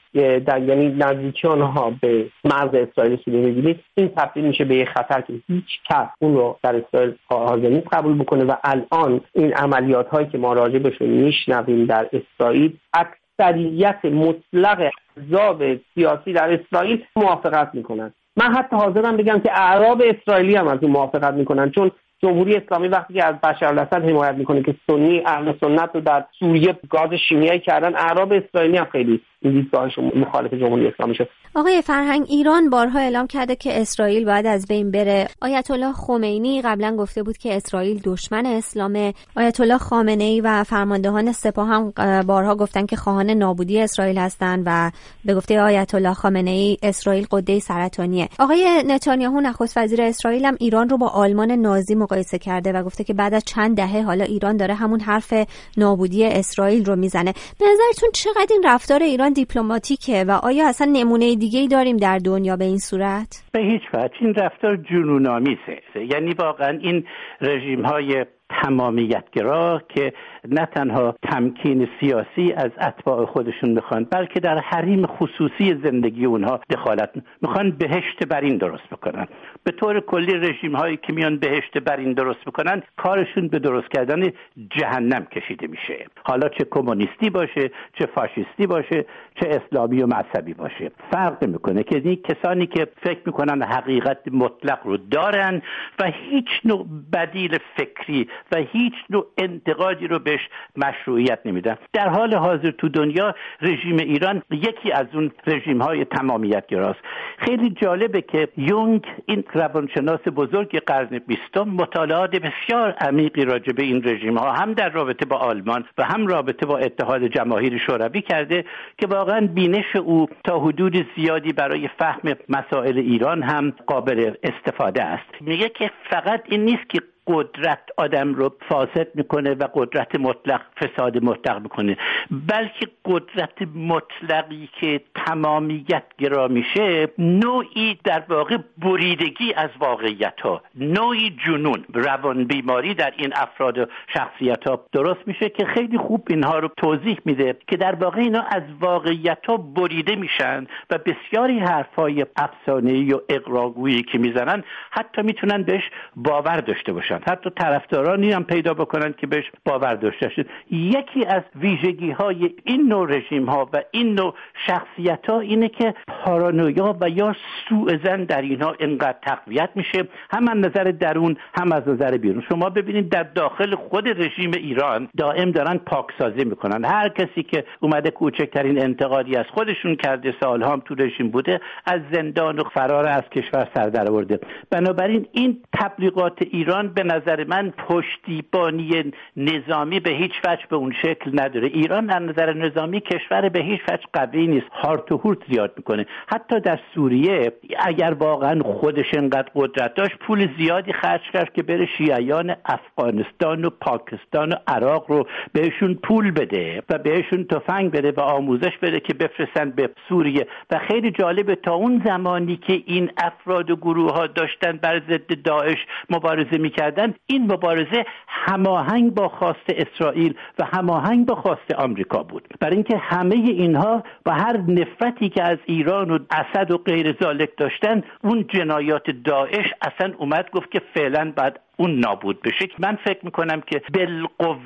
در 0.46 0.64
یعنی 0.64 0.90
نزدیکی 0.90 1.48
آنها 1.48 1.94
به 2.02 2.26
مرز 2.44 2.74
اسرائیل 2.74 3.18
سوریه 3.26 3.42
می‌بینید 3.42 3.80
این 3.96 4.08
تبدیل 4.08 4.46
میشه 4.46 4.66
به 4.66 4.76
یک 4.76 4.90
خطر 4.90 5.22
که 5.22 5.34
هیچ 5.48 5.80
کس 5.90 6.08
اون 6.20 6.36
رو 6.36 6.58
در 6.64 6.76
اسرائیل 6.76 7.14
حاضر 7.30 7.70
نیست 7.70 7.88
قبول 7.92 8.18
بکنه 8.18 8.44
و 8.44 8.56
الان 8.64 9.22
این 9.34 9.54
عملیات 9.54 10.10
هایی 10.10 10.28
که 10.28 10.38
ما 10.38 10.54
راجبشون 10.54 11.08
میشنویم 11.08 11.86
در 11.86 12.10
اسرائیل 12.14 12.78
اکثریت 12.94 14.06
مطلق 14.06 14.92
احزاب 15.18 15.64
سیاسی 15.94 16.34
در 16.34 16.54
اسرائیل 16.54 17.04
موافقت 17.16 17.70
می‌کنن. 17.74 18.14
من 18.38 18.56
حتی 18.56 18.76
حاضرم 18.76 19.18
بگم 19.18 19.40
که 19.40 19.52
اعراب 19.62 20.04
اسرائیلی 20.06 20.56
هم 20.56 20.68
از 20.68 20.80
این 20.82 20.92
موافقت 20.92 21.34
می‌کنن 21.34 21.72
چون 21.72 21.92
جمهوری 22.22 22.56
اسلامی 22.56 22.88
وقتی 22.88 23.14
که 23.14 23.26
از 23.26 23.36
بشار 23.36 23.70
الاسد 23.70 24.10
حمایت 24.10 24.36
می‌کنه 24.36 24.64
که 24.64 24.76
سنی 24.88 25.22
اهل 25.26 25.54
سنت 25.62 25.90
رو 25.94 26.02
در 26.02 26.26
سوریه 26.40 26.76
گاز 26.90 27.10
شیمیایی 27.30 27.60
کردن 27.60 27.96
اعراب 27.96 28.34
اسرائیلی 28.34 28.78
هم 28.78 28.88
خیلی 28.92 29.22
دیدگاهش 29.42 30.00
مخالف 30.00 30.54
جمهوری 30.54 30.88
اسلامی 30.88 31.16
شد 31.16 31.30
آقای 31.56 31.82
فرهنگ 31.82 32.26
ایران 32.30 32.70
بارها 32.70 33.00
اعلام 33.00 33.28
کرده 33.28 33.56
که 33.56 33.82
اسرائیل 33.82 34.26
باید 34.26 34.46
از 34.46 34.68
بین 34.68 34.92
بره. 34.92 35.28
آیت 35.42 35.72
الله 35.72 35.94
خمینی 35.94 36.62
قبلا 36.62 36.96
گفته 36.96 37.24
بود 37.24 37.38
که 37.38 37.56
اسرائیل 37.56 38.02
دشمن 38.04 38.46
اسلامه. 38.46 39.14
آیت 39.36 39.62
الله 39.62 39.78
خامنه 39.78 40.24
ای 40.24 40.42
و 40.42 40.64
فرماندهان 40.64 41.32
سپاه 41.32 41.68
هم 41.68 41.94
بارها 42.28 42.56
گفتن 42.56 42.86
که 42.86 42.96
خواهان 42.96 43.30
نابودی 43.30 43.82
اسرائیل 43.82 44.18
هستند 44.18 44.64
و 44.66 44.92
به 45.26 45.36
گفته 45.36 45.62
آیت 45.62 45.96
الله 45.96 46.14
خامنه 46.14 46.52
ای 46.52 46.78
اسرائیل 46.84 47.28
قده 47.32 47.60
سرطانیه. 47.60 48.30
آقای 48.40 48.84
نتانیاهو 48.88 49.40
نخست 49.40 49.78
وزیر 49.78 50.02
اسرائیل 50.02 50.46
هم 50.46 50.56
ایران 50.60 50.90
رو 50.90 50.98
با 50.98 51.08
آلمان 51.08 51.52
نازی 51.52 51.96
مقایسه 51.96 52.38
کرده 52.38 52.72
و 52.72 52.84
گفته 52.84 53.04
که 53.04 53.14
بعد 53.14 53.34
از 53.34 53.44
چند 53.46 53.78
دهه 53.78 54.02
حالا 54.02 54.24
ایران 54.24 54.58
داره 54.58 54.74
همون 54.74 55.00
حرف 55.00 55.34
نابودی 55.78 56.26
اسرائیل 56.26 56.86
رو 56.86 56.96
می‌زنه. 56.96 57.34
به 57.60 57.66
نظرتون 57.74 58.10
چقدر 58.14 58.48
این 58.50 58.64
رفتار 58.66 59.04
ایران 59.04 59.27
دیپلماتیکه 59.30 60.26
و 60.28 60.32
آیا 60.32 60.68
اصلا 60.68 60.92
نمونه 60.94 61.36
دیگه 61.36 61.60
ای 61.60 61.68
داریم 61.68 61.98
در 61.98 62.18
دنیا 62.18 62.56
به 62.56 62.66
این 62.66 62.78
صورت؟ 62.78 63.44
به 63.52 63.60
هیچ 63.62 63.82
وجه 63.94 64.14
این 64.22 64.34
رفتار 64.34 64.76
جنونآمیزه 64.78 65.82
یعنی 65.96 66.34
واقعا 66.34 66.80
این 66.82 67.06
رژیم 67.42 67.86
های 67.86 68.26
تمامیتگرا 68.64 69.82
که 69.96 70.14
نه 70.52 70.66
تنها 70.66 71.16
تمکین 71.24 71.88
سیاسی 72.00 72.54
از 72.58 72.72
اتباع 72.82 73.26
خودشون 73.26 73.70
می‌خوان 73.70 74.04
بلکه 74.04 74.40
در 74.40 74.60
حریم 74.60 75.06
خصوصی 75.06 75.76
زندگی 75.84 76.26
اونها 76.26 76.60
دخالت 76.70 77.10
می‌خوان 77.42 77.72
بهشت 77.72 78.26
برین 78.26 78.58
درست 78.58 78.90
بکنن. 78.92 79.28
به 79.64 79.72
طور 79.72 80.00
کلی 80.00 80.34
رژیم 80.34 80.76
هایی 80.76 80.98
که 80.98 81.14
میان 81.14 81.38
بهشت 81.38 81.78
برین 81.78 82.14
درست 82.14 82.46
بکنن 82.46 82.84
کارشون 82.98 83.48
به 83.48 83.60
درست 83.60 83.88
کردن 83.88 84.32
جهنم 84.70 85.26
کشیده 85.26 85.68
میشه. 85.68 86.06
حالا 86.24 86.50
چه 86.50 86.66
کمونیستی 86.72 87.30
باشه 87.30 87.72
چه 87.94 88.06
فاشیستی 88.06 88.68
باشه 88.68 89.06
چه 89.36 89.50
اسلامی 89.50 90.02
و 90.02 90.08
مذهبی 90.08 90.54
باشه. 90.54 90.92
فرق 91.12 91.44
می‌کنه 91.44 91.84
که 91.84 92.02
این 92.06 92.16
کسانی 92.16 92.68
که 92.68 92.88
فکر 93.04 93.20
می‌کنن 93.26 93.62
حقیقت 93.62 94.18
مطلق 94.32 94.80
رو 94.84 94.98
دارن 94.98 95.62
و 96.00 96.06
هیچ 96.06 96.48
نوع 96.66 96.88
بدیل 97.14 97.58
فکری 97.76 98.28
و 98.52 98.56
هیچ 98.58 98.94
نوع 99.10 99.26
انتقادی 99.38 100.08
رو 100.08 100.20
بهش 100.38 100.50
مشروعیت 100.76 101.40
نمیدن 101.46 101.78
در 101.94 102.10
حال 102.10 102.34
حاضر 102.34 102.72
تو 102.72 102.90
دنیا 102.90 103.36
رژیم 103.62 103.98
ایران 103.98 104.42
یکی 104.52 104.92
از 104.92 105.06
اون 105.14 105.32
رژیم 105.48 105.82
های 105.82 106.06
تمامیت 106.06 106.68
گراست 106.68 107.00
خیلی 107.38 107.70
جالبه 107.70 108.22
که 108.22 108.48
یونگ 108.58 109.06
این 109.26 109.44
روانشناس 109.54 110.20
بزرگ 110.36 110.80
قرن 110.80 111.20
بیستم 111.28 111.70
مطالعات 111.70 112.36
بسیار 112.36 112.92
عمیقی 112.92 113.46
راجع 113.46 113.72
به 113.72 113.84
این 113.84 114.02
رژیم 114.04 114.38
ها 114.38 114.52
هم 114.52 114.74
در 114.74 114.90
رابطه 114.90 115.26
با 115.26 115.38
آلمان 115.38 115.86
و 115.98 116.04
هم 116.04 116.28
رابطه 116.28 116.66
با 116.66 116.78
اتحاد 116.78 117.28
جماهیر 117.28 117.78
شوروی 117.78 118.22
کرده 118.22 118.66
که 118.98 119.08
واقعا 119.08 119.48
بینش 119.48 119.96
او 119.96 120.28
تا 120.44 120.60
حدود 120.60 121.08
زیادی 121.16 121.54
برای 121.54 121.90
فهم 122.00 122.36
مسائل 122.50 122.98
ایران 122.98 123.44
هم 123.44 123.74
قابل 123.88 124.34
استفاده 124.44 125.04
است. 125.04 125.42
میگه 125.42 125.70
که 125.70 125.92
فقط 126.10 126.44
این 126.50 126.66
نیست 126.66 126.90
که 126.90 127.00
قدرت 127.28 127.80
آدم 127.98 128.34
رو 128.34 128.56
فاسد 128.70 129.08
می‌کنه 129.16 129.54
و 129.54 129.68
قدرت 129.74 130.20
مطلق 130.20 130.62
فساد 130.80 131.24
مطلق 131.24 131.62
می‌کنه. 131.62 131.98
بلکه 132.32 132.88
قدرت 133.06 133.62
مطلقی 133.76 134.70
که 134.82 135.02
تمامیت 135.16 136.04
گرا 136.18 136.48
میشه 136.48 137.08
نوعی 137.18 138.00
در 138.04 138.24
واقع 138.30 138.58
بریدگی 138.78 139.54
از 139.54 139.70
واقعیت 139.80 140.42
ها 140.42 140.62
نوعی 140.76 141.38
جنون 141.46 141.86
روان 141.94 142.44
بیماری 142.44 142.94
در 142.94 143.14
این 143.18 143.34
افراد 143.36 143.78
و 143.78 143.86
شخصیت 144.14 144.68
ها 144.68 144.86
درست 144.92 145.20
میشه 145.26 145.50
که 145.50 145.66
خیلی 145.66 145.98
خوب 145.98 146.28
اینها 146.30 146.60
رو 146.60 146.70
توضیح 146.78 147.20
میده 147.26 147.58
که 147.68 147.78
در 147.78 147.96
واقع 147.96 148.20
اینا 148.22 148.42
از 148.42 148.64
واقعیت 148.80 149.46
ها 149.46 149.58
بریده 149.58 150.16
میشن 150.16 150.68
و 150.90 150.98
بسیاری 150.98 151.60
حرفهای 151.60 152.26
افسانه 152.36 153.16
و 153.16 153.20
اقراگویی 153.30 154.04
که 154.04 154.18
می‌زنن 154.18 154.64
حتی 154.92 155.22
می‌تونن 155.22 155.64
بهش 155.64 155.84
باور 156.16 156.58
داشته 156.58 156.94
باشن. 156.94 157.17
حتی 157.28 157.50
طرفدارانی 157.50 158.32
هم 158.32 158.44
پیدا 158.44 158.74
بکنن 158.74 159.14
که 159.18 159.28
بهش 159.28 159.52
باور 159.66 159.96
داشته 159.96 160.30
شد 160.30 160.46
یکی 160.72 161.26
از 161.26 161.44
ویژگی 161.56 162.12
های 162.12 162.56
این 162.64 162.88
نوع 162.88 163.18
رژیم 163.18 163.46
ها 163.46 163.70
و 163.74 163.82
این 163.92 164.14
نوع 164.14 164.34
شخصیت 164.68 165.30
ها 165.30 165.40
اینه 165.40 165.70
که 165.70 165.94
پارانویا 166.08 166.98
و 167.02 167.10
یا 167.10 167.36
سوء 167.70 167.98
زن 168.04 168.24
در 168.24 168.42
اینها 168.42 168.76
انقدر 168.80 169.18
تقویت 169.22 169.70
میشه. 169.76 170.08
هم 170.32 170.48
از 170.48 170.58
نظر 170.58 170.84
درون 170.84 171.38
هم 171.60 171.72
از 171.72 171.88
نظر 171.88 172.18
بیرون. 172.18 172.44
شما 172.50 172.70
ببینید 172.70 173.10
در 173.10 173.24
داخل 173.24 173.76
خود 173.76 174.08
رژیم 174.08 174.52
ایران 174.52 175.10
دائم 175.18 175.52
دارن 175.52 175.78
پاکسازی 175.78 176.44
می‌کنن. 176.44 176.86
هر 176.86 177.10
کسی 177.10 177.44
که 177.44 177.64
اومده 177.80 178.12
کوچکترین 178.12 178.82
انتقادی 178.82 179.36
از 179.36 179.46
خودشون 179.54 179.96
کرده 179.96 180.34
سالها 180.40 180.72
هم 180.72 180.82
تو 180.86 180.96
رژیم 180.96 181.30
بوده 181.30 181.62
از 181.86 182.02
زندان 182.12 182.60
و 182.60 182.64
فرار 182.64 183.08
از 183.08 183.24
کشور 183.24 183.68
سر 183.76 183.90
در 183.90 184.10
آورده 184.10 184.40
بنابراین 184.70 185.28
این 185.32 185.62
تبلیغات 185.74 186.42
ایران 186.42 186.88
به 186.88 187.04
نظر 187.12 187.44
من 187.44 187.74
پشتیبانی 187.78 189.12
نظامی 189.38 190.00
به 190.00 190.10
هیچ 190.10 190.32
وجه 190.46 190.64
به 190.70 190.76
اون 190.76 190.94
شکل 191.02 191.42
نداره. 191.42 191.68
ایران 191.68 192.10
از 192.10 192.22
نظر 192.22 192.54
نظامی 192.54 193.00
کشور 193.00 193.50
به 193.50 193.60
هیچ 193.60 193.82
وجه 193.90 194.04
قوی 194.14 194.48
نیست. 194.48 194.68
هارت 194.72 195.12
و 195.12 195.18
هورت 195.18 195.38
زیاد 195.50 195.74
می‌کنه. 195.78 196.06
حتی 196.28 196.60
در 196.60 196.80
سوریه 196.96 197.52
اگر 197.80 198.14
واقعا 198.20 198.64
خودش 198.64 199.14
انقدر 199.14 199.50
قدرت 199.56 199.94
داشت 199.94 200.16
پول 200.18 200.50
زیادی 200.58 200.94
خرج 200.94 201.22
کرد 201.34 201.54
که 201.54 201.64
بره 201.64 201.86
شیعیان 201.98 202.56
افغانستان 202.66 203.66
و 203.66 203.70
پاکستان 203.70 204.52
و 204.52 204.56
عراق 204.68 205.12
رو 205.12 205.28
بهشون 205.54 205.94
پول 205.94 206.32
بده 206.32 206.84
و 206.90 206.98
بهشون 206.98 207.44
تفنگ 207.44 207.92
بده 207.92 208.12
و 208.12 208.20
آموزش 208.20 208.78
بده 208.82 209.00
که 209.00 209.14
بفرستن 209.14 209.70
به 209.70 209.90
سوریه. 210.10 210.48
و 210.70 210.80
خیلی 210.80 211.12
جالبه 211.12 211.56
تا 211.56 211.74
اون 211.74 212.02
زمانی 212.06 212.58
که 212.58 212.84
این 212.86 213.12
افراد 213.18 213.72
و 213.72 213.76
گروه 213.76 214.14
ها 214.14 214.28
داشتن 214.28 214.72
بر 214.72 215.00
ضد 215.10 215.42
داعش 215.44 215.78
مبارزه 216.10 216.58
می‌کرد 216.58 216.97
کردن 216.98 217.14
این 217.28 217.52
مبارزه 217.52 218.06
هماهنگ 218.28 219.14
با 219.14 219.30
خواست 219.30 219.70
اسرائیل 219.70 220.36
و 220.60 220.66
هماهنگ 220.66 221.26
با 221.26 221.36
خواست 221.36 221.72
آمریکا 221.78 222.24
بود. 222.24 222.48
برای 222.60 222.76
اینکه 222.76 222.98
همه 222.98 223.36
اینها 223.36 224.04
با 224.26 224.32
هر 224.32 224.58
نفرتی 224.58 225.30
که 225.30 225.44
از 225.44 225.58
ایران 225.66 226.12
و 226.12 226.20
اسد 226.32 226.72
و 226.72 226.78
غیر 226.78 227.16
ذالک 227.24 227.50
داشتن 227.58 228.04
اون 228.24 228.46
جنایات 228.48 229.12
داعش 229.12 229.74
اصلا 229.82 230.14
اومد 230.18 230.52
گفت 230.52 230.72
که 230.72 230.82
فعلا 230.94 231.34
بعد 231.36 231.60
اون 231.78 232.00
نابود 232.00 232.42
بشه 232.42 232.68
من 232.80 232.98
فکر 233.06 233.20
می‌کنم 233.24 233.62
که 233.62 233.82
بالقوه. 233.94 234.58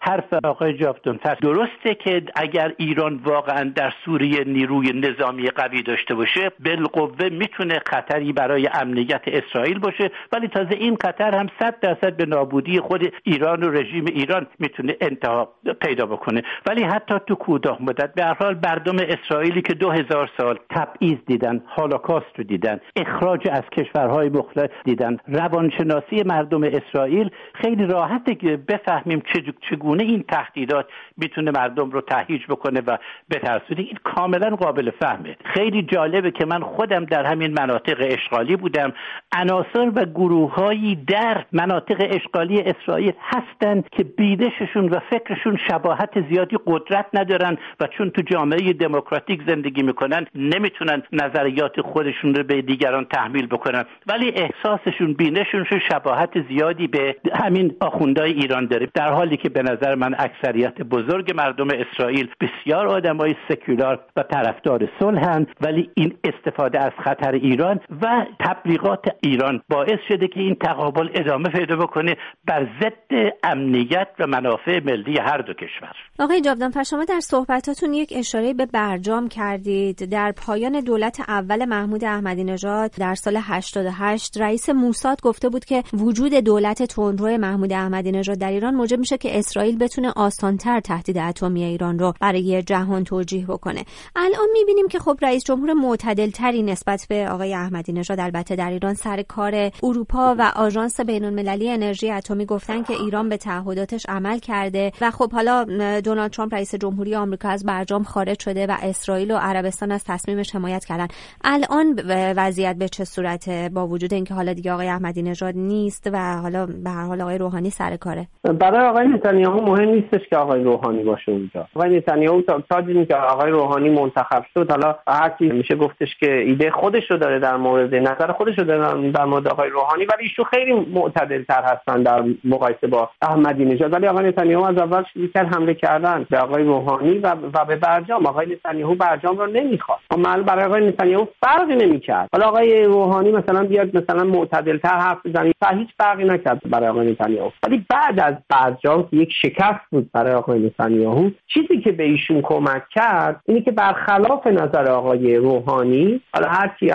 حرف 0.00 0.34
آقای 0.44 0.74
جافتون 0.74 1.18
درسته 1.42 1.94
که 1.94 2.22
اگر 2.36 2.72
ایران 2.76 3.20
واقعا 3.24 3.72
در 3.74 3.92
سوریه 4.04 4.44
نیروی 4.44 4.92
نظامی 4.92 5.50
قوی 5.50 5.82
داشته 5.82 6.14
باشه 6.14 6.50
بالقوه 6.64 7.28
می‌تونه 7.28 7.80
خطری 7.86 8.32
برای 8.32 8.68
امنیت 8.74 9.22
اسرائیل 9.26 9.78
باشه 9.78 10.10
ولی 10.32 10.48
تازه 10.48 10.74
این 10.74 10.96
خطر 11.02 11.34
هم 11.34 11.46
صد 11.60 11.80
درصد 11.80 12.16
به 12.16 12.26
نابودی 12.26 12.80
خود 12.80 13.12
ایران 13.24 13.62
و 13.62 13.70
رژیم 13.70 14.04
ایران 14.04 14.46
می‌تونه 14.58 14.96
انتها 15.00 15.52
پیدا 15.80 16.06
بکنه. 16.06 16.42
ولی 16.66 16.82
حتی 16.82 17.14
تو 17.26 17.34
کوتاه 17.34 17.82
مدت 17.82 18.14
به 18.14 18.24
هر 18.24 18.34
حال 18.34 18.58
مردم 18.64 18.96
اسرائیلی 18.98 19.62
که 19.62 19.74
دو 19.74 19.90
هزار 19.90 20.30
سال 20.38 20.58
تبعیض 20.70 21.18
دیدن 21.26 21.62
هولوکاست 21.76 22.38
رو 22.38 22.44
دیدن 22.44 22.80
اخراج 22.96 23.48
از 23.50 23.62
کشورهای 23.72 24.28
مختلف 24.28 24.70
دیدن 24.84 25.16
روانشناسی 25.28 26.22
مردم 26.26 26.51
مردم 26.58 26.80
اسرائیل 26.88 27.30
خیلی 27.54 27.86
راحته 27.86 28.34
که 28.34 28.56
بفهمیم 28.56 29.22
چگونه 29.70 30.02
این 30.02 30.24
تهدیدات 30.28 30.86
می‌تونه 31.16 31.50
مردم 31.50 31.90
رو 31.90 32.00
تهیج 32.00 32.42
بکنه 32.48 32.80
و 32.86 32.98
بترسونه. 33.30 33.80
این 33.80 33.98
کاملا 34.04 34.56
قابل 34.56 34.90
فهمه. 34.90 35.36
خیلی 35.44 35.82
جالبه 35.82 36.30
که 36.30 36.44
من 36.44 36.60
خودم 36.60 37.04
در 37.04 37.24
همین 37.24 37.52
مناطق 37.52 37.96
اشغالی 38.00 38.56
بودم. 38.56 38.92
عناصر 39.32 39.92
و 39.94 40.04
گروههایی 40.04 40.94
در 40.94 41.44
مناطق 41.52 42.06
اشغالی 42.10 42.60
اسرائیل 42.60 43.12
هستند 43.20 43.88
که 43.92 44.04
بیدششون 44.04 44.88
و 44.88 44.98
فکرشون 45.10 45.58
شباهت 45.68 46.28
زیادی 46.30 46.56
قدرت 46.66 47.06
ندارن 47.14 47.58
و 47.80 47.86
چون 47.86 48.10
تو 48.10 48.22
جامعه 48.22 48.72
دموکراتیک 48.72 49.40
زندگی 49.46 49.82
می‌کنن 49.82 50.26
نمی‌تونن 50.34 51.02
نظریات 51.12 51.80
خودشون 51.80 52.34
رو 52.34 52.42
به 52.42 52.62
دیگران 52.62 53.04
تحمیل 53.04 53.46
بکنن. 53.46 53.84
ولی 54.06 54.32
احساسشون 54.34 55.12
بینششون 55.12 55.80
شباهت 55.88 56.30
زیادی 56.48 56.86
به 56.86 57.16
همین 57.34 57.76
آخوندهای 57.80 58.32
ایران 58.32 58.66
داره 58.66 58.88
در 58.94 59.12
حالی 59.12 59.36
که 59.36 59.48
به 59.48 59.62
نظر 59.62 59.94
من 59.94 60.14
اکثریت 60.18 60.82
بزرگ 60.82 61.34
مردم 61.36 61.68
اسرائیل 61.70 62.28
بسیار 62.40 62.86
آدمای 62.88 63.34
سکولار 63.48 64.00
و 64.16 64.22
طرفدار 64.22 64.88
صلحند 65.00 65.46
ولی 65.60 65.90
این 65.94 66.14
استفاده 66.24 66.80
از 66.80 66.92
خطر 67.04 67.32
ایران 67.32 67.80
و 68.02 68.26
تبلیغات 68.40 69.04
ایران 69.20 69.60
باعث 69.68 69.98
شده 70.08 70.28
که 70.28 70.40
این 70.40 70.54
تقابل 70.54 71.08
ادامه 71.14 71.48
پیدا 71.48 71.76
بکنه 71.76 72.16
بر 72.44 72.68
ضد 72.80 73.32
امنیت 73.44 74.08
و 74.18 74.26
منافع 74.26 74.80
ملی 74.84 75.18
هر 75.18 75.38
دو 75.38 75.52
کشور. 75.54 75.92
آقای 76.18 76.40
جاودانفر 76.40 76.82
شما 76.82 77.04
در 77.04 77.20
صحبتاتون 77.20 77.94
یک 77.94 78.12
اشاره 78.16 78.54
به 78.54 78.66
برجام 78.66 79.28
کردید. 79.28 80.10
در 80.10 80.32
پایان 80.32 80.80
دولت 80.80 81.20
اول 81.28 81.64
محمود 81.64 82.04
احمدی 82.04 82.44
نژاد 82.44 82.90
در 82.98 83.14
سال 83.14 83.38
88 83.42 84.40
رئیس 84.40 84.68
موساد 84.68 85.20
گفته 85.22 85.48
بود 85.48 85.64
که 85.64 85.82
وجود 85.92 86.31
دولت 86.40 86.82
تندرو 86.82 87.38
محمود 87.38 87.72
احمدی 87.72 88.12
نژاد 88.12 88.38
در 88.38 88.50
ایران 88.50 88.74
موجب 88.74 88.98
میشه 88.98 89.18
که 89.18 89.38
اسرائیل 89.38 89.78
بتونه 89.78 90.12
آسانتر 90.16 90.80
تهدید 90.80 91.18
اتمی 91.18 91.64
ایران 91.64 91.98
رو 91.98 92.14
برای 92.20 92.62
جهان 92.62 93.04
توجیه 93.04 93.46
بکنه. 93.46 93.84
الان 94.16 94.48
می‌بینیم 94.52 94.88
که 94.88 94.98
خب 94.98 95.18
رئیس 95.22 95.44
جمهور 95.44 95.72
معتدل 95.72 96.30
تری 96.30 96.62
نسبت 96.62 97.06
به 97.08 97.28
آقای 97.28 97.54
احمدی 97.54 97.92
نژاد 97.92 98.20
البته 98.20 98.56
در 98.56 98.70
ایران 98.70 98.94
سر 98.94 99.22
کار 99.22 99.70
اروپا 99.82 100.34
و 100.38 100.52
آژانس 100.56 101.00
بین 101.00 101.24
المللی 101.24 101.70
انرژی 101.70 102.10
اتمی 102.10 102.46
گفتن 102.46 102.82
که 102.82 102.92
ایران 102.92 103.28
به 103.28 103.36
تعهداتش 103.36 104.06
عمل 104.08 104.38
کرده 104.38 104.92
و 105.00 105.10
خب 105.10 105.32
حالا 105.32 105.64
دونالد 106.00 106.30
ترامپ 106.30 106.54
رئیس 106.54 106.74
جمهوری 106.74 107.14
آمریکا 107.14 107.48
از 107.48 107.64
برجام 107.64 108.02
خارج 108.02 108.40
شده 108.40 108.66
و 108.66 108.76
اسرائیل 108.82 109.30
و 109.30 109.36
عربستان 109.36 109.92
از 109.92 110.04
تصمیمش 110.04 110.54
حمایت 110.54 110.84
کردن. 110.84 111.08
الان 111.44 112.00
وضعیت 112.36 112.76
به 112.76 112.88
چه 112.88 113.04
صورته 113.04 113.70
با 113.74 113.86
وجود 113.88 114.14
اینکه 114.14 114.34
حالا 114.34 114.52
دیگه 114.52 114.72
آقای 114.72 114.88
احمدی 114.88 115.22
نژاد 115.22 115.56
نیست 115.56 116.06
و 116.12 116.16
حالا 116.42 116.66
به 116.84 116.90
هر 116.90 117.04
حال 117.04 117.20
آقای 117.20 117.38
روحانی 117.38 117.70
سر 117.70 117.96
کاره. 117.96 118.26
برای 118.60 118.86
آقای 118.86 119.08
نتانیاهو 119.08 119.60
مهم 119.60 119.88
نیستش 119.88 120.28
که 120.30 120.36
آقای 120.36 120.64
روحانی 120.64 121.02
باشه 121.02 121.32
اونجا. 121.32 121.66
آقای 121.76 121.96
نتانیاهو 121.96 122.42
تا, 122.42 122.62
که 123.08 123.16
آقای 123.16 123.50
روحانی 123.50 123.90
منتخب 123.90 124.44
شد. 124.54 124.70
حالا 124.70 124.94
هر 125.08 125.32
میشه 125.40 125.76
گفتش 125.76 126.08
که 126.20 126.32
ایده 126.32 126.70
خودش 126.70 127.10
رو 127.10 127.16
داره 127.16 127.38
در 127.38 127.56
مورد 127.56 127.94
نظر 127.94 128.32
خودش 128.32 128.58
رو 128.58 128.64
داره 128.64 129.10
در 129.10 129.24
مورد 129.24 129.48
آقای 129.48 129.70
روحانی 129.70 130.04
ولی 130.04 130.22
ایشون 130.22 130.44
خیلی 130.44 130.72
معتدل 130.72 131.42
تر 131.44 131.62
هستن 131.62 132.02
در 132.02 132.24
مقایسه 132.44 132.86
با 132.86 133.10
احمدی 133.22 133.64
نژاد. 133.64 133.92
ولی 133.92 134.06
آقای 134.06 134.28
نتانیاهو 134.28 134.64
از 134.64 134.78
اول 134.78 135.04
شروع 135.14 135.28
کرد 135.34 135.54
حمله 135.54 135.74
کردن 135.74 136.26
به 136.30 136.38
آقای 136.38 136.64
روحانی 136.64 137.18
و, 137.18 137.36
و 137.54 137.64
به 137.64 137.76
برجام. 137.76 138.26
آقای 138.26 138.46
نتانیاهو 138.46 138.94
برجام 138.94 139.38
رو 139.38 139.46
نمی‌خواد 139.46 139.98
اما 140.10 140.42
برای 140.42 140.64
آقای 140.64 140.88
نتانیاهو 140.88 141.26
فرقی 141.40 141.76
نمی‌کرد. 141.76 142.28
حالا 142.32 142.46
آقای 142.46 142.84
روحانی 142.84 143.32
مثلا 143.32 143.64
بیاد 143.64 143.96
مثلا 143.96 144.24
معتدل 144.24 144.78
تر 144.78 144.98
حرف 144.98 145.26
بزنه. 145.26 145.52
هیچ 145.78 145.88
فرقی 146.12 146.24
نکرد 146.24 146.60
برای 146.70 146.88
آقای 146.88 147.10
نتانیاهو. 147.10 147.50
ولی 147.66 147.86
بعد 147.88 148.20
از 148.20 148.34
برجام 148.48 149.08
یک 149.12 149.32
شکست 149.42 149.80
بود 149.90 150.12
برای 150.12 150.32
آقای 150.32 150.60
نتانیاهو 150.60 151.30
چیزی 151.46 151.80
که 151.80 151.92
به 151.92 152.04
ایشون 152.04 152.42
کمک 152.42 152.88
کرد 152.88 153.40
اینه 153.46 153.60
که 153.60 153.70
برخلاف 153.70 154.46
نظر 154.46 154.88
آقای 154.88 155.36
روحانی 155.36 156.20
حالا 156.34 156.48
هر 156.48 156.68
کی 156.78 156.90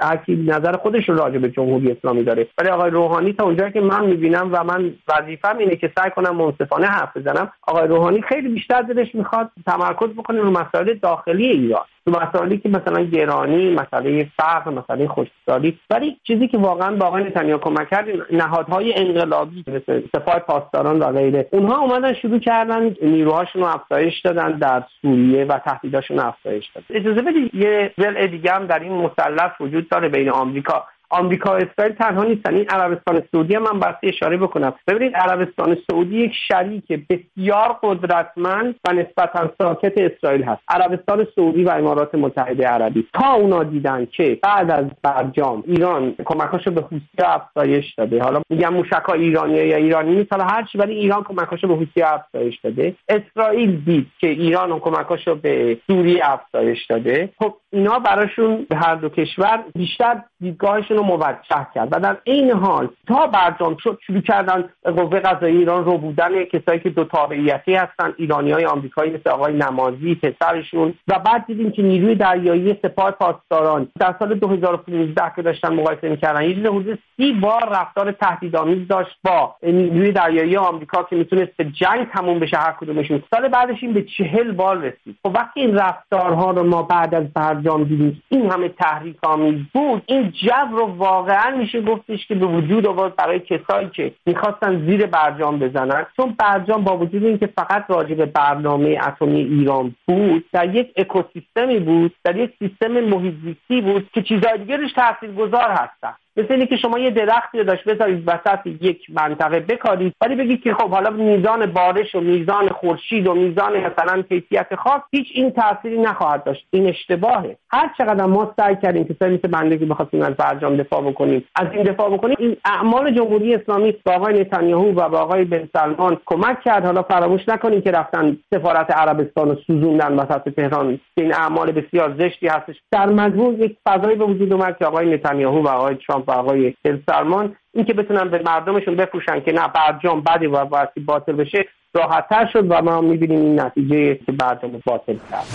هر 0.00 0.16
کی 0.26 0.36
نظر 0.36 0.76
خودش 0.76 1.08
رو 1.08 1.16
راجع 1.16 1.38
به 1.38 1.50
جمهوری 1.50 1.90
اسلامی 1.90 2.24
داره 2.24 2.48
ولی 2.58 2.68
آقای 2.68 2.90
روحانی 2.90 3.32
تا 3.32 3.44
اونجایی 3.44 3.72
که 3.72 3.80
من 3.80 4.06
می‌بینم 4.06 4.50
و 4.52 4.64
من 4.64 4.94
وظیفم 5.08 5.58
اینه 5.58 5.76
که 5.76 5.92
سعی 5.98 6.10
کنم 6.10 6.36
منصفانه 6.36 6.86
حرف 6.86 7.16
بزنم 7.16 7.52
آقای 7.62 7.88
روحانی 7.88 8.22
خیلی 8.22 8.48
بیشتر 8.48 8.82
دلش 8.82 9.14
می‌خواد 9.14 9.50
تمرکز 9.66 10.08
بکنه 10.08 10.40
رو 10.40 10.50
مسائل 10.50 10.94
داخلی 10.94 11.46
ایران. 11.46 11.84
مسائلی 12.06 12.58
که 12.58 12.68
مثلا 12.68 13.04
گرانی 13.04 13.74
مسئله 13.74 14.28
فقر 14.36 14.70
مسئله 14.70 15.08
خشکسالی 15.08 15.78
ولی 15.90 16.16
چیزی 16.26 16.48
که 16.48 16.58
واقعا 16.58 16.96
با 16.96 17.06
آقای 17.06 17.30
کمک 17.58 17.90
کرد 17.90 18.06
نهادهای 18.30 18.94
انقلابی 18.94 19.64
مثل 19.66 20.02
سپاه 20.16 20.38
پاسداران 20.38 20.98
و 20.98 21.12
غیره 21.12 21.48
اونها 21.52 21.78
اومدن 21.78 22.14
شروع 22.14 22.38
کردن 22.38 22.96
نیروهاشون 23.02 23.62
رو 23.62 23.68
افزایش 23.68 24.20
دادن 24.20 24.58
در 24.58 24.82
سوریه 25.02 25.44
و 25.44 25.58
تهدیداشون 25.58 26.18
رو 26.18 26.26
افزایش 26.26 26.64
دادن. 26.74 26.86
اجازه 26.90 27.22
بدید 27.22 27.54
یه 27.54 27.94
ول 27.98 28.26
دیگه 28.26 28.52
هم 28.52 28.66
در 28.66 28.78
این 28.78 28.92
مثلث 28.92 29.50
وجود 29.60 29.88
داره 29.88 30.08
بین 30.08 30.30
آمریکا. 30.30 30.84
آمریکا 31.12 31.50
و 31.50 31.54
اسرائیل 31.54 31.94
تنها 31.94 32.24
نیستن. 32.24 32.54
این 32.54 32.68
عربستان 32.68 33.22
سعودی 33.32 33.54
هم 33.54 33.62
من 33.62 33.80
بسته 33.80 34.08
اشاره 34.08 34.36
بکنم. 34.36 34.74
ببینید 34.88 35.16
عربستان 35.16 35.76
سعودی 35.90 36.16
یک 36.16 36.32
شریک 36.48 37.06
بسیار 37.10 37.78
قدرتمند 37.82 38.74
و 38.88 38.92
نسبتا 38.92 39.50
ساکت 39.58 39.92
اسرائیل 39.96 40.42
هست. 40.42 40.62
عربستان 40.68 41.26
سعودی 41.36 41.64
و 41.64 41.70
امارات 41.70 42.14
متحده 42.14 42.66
عربی. 42.66 43.06
تا 43.14 43.32
اونا 43.32 43.64
دیدن 43.64 44.06
که 44.06 44.38
بعد 44.42 44.70
از 44.70 44.86
برجام 45.02 45.64
ایران 45.66 46.14
کمکاشو 46.24 46.70
به 46.70 46.80
حوثی 46.80 47.22
افزایش 47.24 47.94
داده. 47.94 48.22
حالا 48.22 48.42
میگم 48.50 48.74
موشکا 48.74 49.12
ایرانی 49.12 49.54
یا 49.54 49.76
ایرانی 49.76 50.14
نیست 50.14 50.32
حالا 50.32 50.44
هرچی 50.44 50.78
ولی 50.78 50.94
ایران 50.94 51.22
کمکاشو 51.22 51.68
به 51.68 51.74
حوثی 51.74 52.02
افزایش 52.02 52.58
داده. 52.58 52.94
اسرائیل 53.08 53.84
دید 53.84 54.06
که 54.20 54.26
ایران 54.26 54.78
کمکاشو 54.80 55.34
به 55.34 55.78
سوریه 55.86 56.30
افزایش 56.30 56.86
داده. 56.86 57.28
خب 57.38 57.54
اینا 57.70 57.98
براشون 57.98 58.66
به 58.70 58.76
هر 58.76 58.94
دو 58.94 59.08
کشور 59.08 59.64
بیشتر 59.74 60.22
دیدگاهشون 60.40 61.01
رو 61.02 61.16
موجه 61.16 61.66
کرد. 61.74 61.88
و 61.90 62.00
در 62.00 62.16
این 62.24 62.50
حال 62.50 62.88
تا 63.08 63.26
برجام 63.26 63.76
شد 63.76 63.98
شروع 64.06 64.20
کردن 64.20 64.64
قوه 64.84 65.20
قضایی 65.20 65.56
ایران 65.56 65.84
رو 65.84 65.98
بودن 65.98 66.44
کسایی 66.44 66.80
که 66.80 66.90
دو 66.90 67.04
تابعیتی 67.04 67.74
هستن 67.74 68.14
ایرانی 68.16 68.52
های 68.52 68.64
آمریکایی 68.64 69.12
مثل 69.12 69.30
آقای 69.30 69.54
نمازی 69.54 70.14
پسرشون. 70.14 70.94
و 71.08 71.18
بعد 71.18 71.46
دیدیم 71.46 71.70
که 71.70 71.82
نیروی 71.82 72.14
دریایی 72.14 72.78
سپاه 72.82 73.10
پاسداران 73.10 73.88
در 74.00 74.14
سال 74.18 74.34
2015 74.34 75.32
که 75.36 75.42
داشتن 75.42 75.74
مقایسه 75.74 76.08
می‌کردن 76.08 76.42
یه 76.42 76.70
حدود 76.70 76.98
سی 77.16 77.32
بار 77.32 77.68
رفتار 77.70 78.12
تهدیدآمیز 78.12 78.88
داشت 78.88 79.16
با 79.24 79.54
نیروی 79.62 80.12
دریایی 80.12 80.56
آمریکا 80.56 81.02
که 81.02 81.16
می‌تونست 81.16 81.52
به 81.56 81.64
جنگ 81.64 82.08
تموم 82.08 82.38
بشه 82.38 82.56
هر 82.56 82.72
کدومشون. 82.72 83.22
سال 83.30 83.48
بعدش 83.48 83.82
این 83.82 83.92
به 83.92 84.02
چهل 84.18 84.52
بار 84.52 84.78
رسید. 84.78 85.16
خب 85.22 85.32
وقتی 85.34 85.60
این 85.60 85.74
رفتارها 85.74 86.50
رو 86.50 86.62
ما 86.62 86.82
بعد 86.82 87.14
از 87.14 87.32
برجام 87.32 87.84
دیدیم 87.84 88.22
این 88.28 88.50
همه 88.50 88.68
تحریک 88.68 89.16
آمیز 89.22 89.60
بود 89.74 90.02
این 90.06 90.30
جو 90.30 90.76
رو 90.76 90.91
واقعا 90.96 91.56
میشه 91.56 91.80
گفتش 91.82 92.26
که 92.26 92.34
به 92.34 92.46
وجود 92.46 92.86
آورد 92.86 93.16
برای 93.16 93.40
کسایی 93.40 93.88
که 93.88 94.14
می‌خواستن 94.26 94.86
زیر 94.86 95.06
برجام 95.06 95.58
بزنن. 95.58 96.06
چون 96.16 96.34
برجام 96.38 96.84
با 96.84 96.98
وجود 96.98 97.24
اینکه 97.24 97.46
فقط 97.46 97.84
راجع 97.88 98.14
به 98.14 98.26
برنامه 98.26 98.98
اتمی 99.06 99.40
ایران 99.40 99.94
بود 100.06 100.44
در 100.52 100.74
یک 100.74 100.92
اکوسیستمی 100.96 101.78
بود 101.78 102.14
در 102.24 102.36
یک 102.36 102.50
سیستم 102.58 102.92
محیط 102.92 103.46
بود 103.68 104.08
که 104.14 104.22
چیزهای 104.22 104.58
دیگه 104.58 104.76
روش 104.76 104.92
تاثیرگذار 104.92 105.70
هستن. 105.70 106.14
مثل 106.36 106.64
که 106.64 106.76
شما 106.76 106.98
یه 106.98 107.10
درختی 107.10 107.58
رو 107.58 107.64
داشت 107.64 107.84
بذارید 107.84 108.22
وسط 108.26 108.66
یک 108.66 109.10
منطقه 109.10 109.60
بکارید. 109.60 110.12
ولی 110.20 110.36
بگید 110.36 110.62
که 110.62 110.74
خب 110.74 110.90
حالا 110.90 111.10
میزان 111.10 111.66
بارش 111.66 112.14
و 112.14 112.20
میزان 112.20 112.68
خورشید 112.68 113.26
و 113.26 113.34
میزان 113.34 113.76
مثلا 113.76 114.22
کیفیت 114.22 114.74
خاک 114.74 115.02
هیچ 115.10 115.26
این 115.34 115.50
تأثیری 115.50 115.98
نخواهد 115.98 116.44
داشت. 116.44 116.66
این 116.70 116.88
اشتباهه. 116.88 117.56
هر 117.70 117.94
چقدر 117.98 118.26
ما 118.26 118.54
سعی 118.56 118.76
کردیم 118.82 119.04
که 119.04 119.14
مثل 119.20 119.36
بنده 119.36 119.78
که 119.78 119.86
بخواستیم 119.86 120.22
از 120.22 120.34
برجام 120.34 120.76
دفاع 120.76 121.02
بکنیم 121.02 121.44
از 121.56 121.66
این 121.72 121.82
دفاع 121.82 122.10
بکنیم 122.10 122.36
این 122.38 122.56
اعمال 122.64 123.14
جمهوری 123.14 123.54
اسلامی 123.54 123.94
با 124.04 124.12
آقای 124.12 124.40
نتانیاهو 124.40 124.92
و 124.92 125.08
با 125.08 125.18
آقای 125.18 125.44
بن 125.44 125.68
سلمان 125.72 126.20
کمک 126.26 126.60
کرد. 126.60 126.84
حالا 126.84 127.02
فراموش 127.02 127.48
نکنیم 127.48 127.80
که 127.80 127.90
رفتن 127.90 128.36
سفارت 128.54 128.90
عربستان 128.90 129.48
رو 129.48 129.54
سوزوندن 129.66 130.12
وسط 130.12 130.48
تهران. 130.48 131.00
این 131.16 131.34
اعمال 131.34 131.72
بسیار 131.72 132.14
زشتی 132.18 132.48
هستش. 132.48 132.76
در 132.90 133.06
مجموع 133.06 133.54
یک 133.54 133.76
فضایی 133.84 134.16
به 134.16 134.24
وجود 134.24 134.52
اومد 134.52 134.78
که 134.78 134.86
آقای 134.86 135.14
نتانیاهو 135.14 135.62
و 135.62 135.68
آقای 135.68 135.96
و 136.26 136.30
آقای 136.30 136.74
سلمان 137.06 137.56
اینکه 137.74 137.92
بتونن 137.92 138.30
به 138.30 138.42
مردمشون 138.46 138.96
بفروشن 138.96 139.40
که 139.40 139.52
نه 139.52 139.68
برجام 139.68 140.20
بدی 140.20 140.46
و 140.46 140.64
باید 140.64 140.88
باطل 141.06 141.32
بشه 141.32 141.64
راحتتر 141.94 142.46
شد 142.52 142.66
و 142.70 142.82
ما 142.82 143.00
می‌بینیم 143.00 143.40
این 143.40 143.60
نتیجه 143.60 144.14
که 144.14 144.32
برجام 144.32 144.80
باطل 144.86 145.16
کرد. 145.30 145.46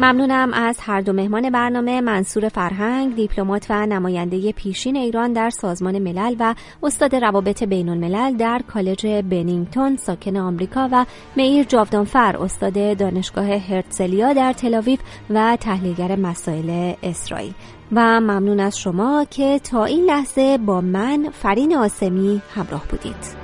ممنونم 0.00 0.52
از 0.54 0.80
هر 0.80 1.00
دو 1.00 1.12
مهمان 1.12 1.50
برنامه 1.50 2.00
منصور 2.00 2.48
فرهنگ 2.48 3.14
دیپلمات 3.14 3.66
و 3.70 3.86
نماینده 3.86 4.52
پیشین 4.52 4.96
ایران 4.96 5.32
در 5.32 5.50
سازمان 5.50 5.98
ملل 5.98 6.34
و 6.40 6.54
استاد 6.82 7.14
روابط 7.14 7.62
بین 7.62 7.88
الملل 7.88 8.36
در 8.36 8.60
کالج 8.68 9.06
بنینگتون 9.06 9.96
ساکن 9.96 10.36
آمریکا 10.36 10.88
و 10.92 11.06
میر 11.36 11.64
جاودانفر 11.64 12.36
استاد 12.40 12.98
دانشگاه 12.98 13.46
هرتزلیا 13.46 14.32
در 14.32 14.52
تلاویف 14.52 15.00
و 15.30 15.56
تحلیلگر 15.60 16.16
مسائل 16.16 16.92
اسرائیل. 17.02 17.52
و 17.92 18.20
ممنون 18.20 18.60
از 18.60 18.78
شما 18.78 19.26
که 19.30 19.58
تا 19.58 19.84
این 19.84 20.04
لحظه 20.04 20.58
با 20.58 20.80
من 20.80 21.30
فرین 21.32 21.76
آسمی 21.76 22.42
همراه 22.54 22.84
بودید. 22.88 23.40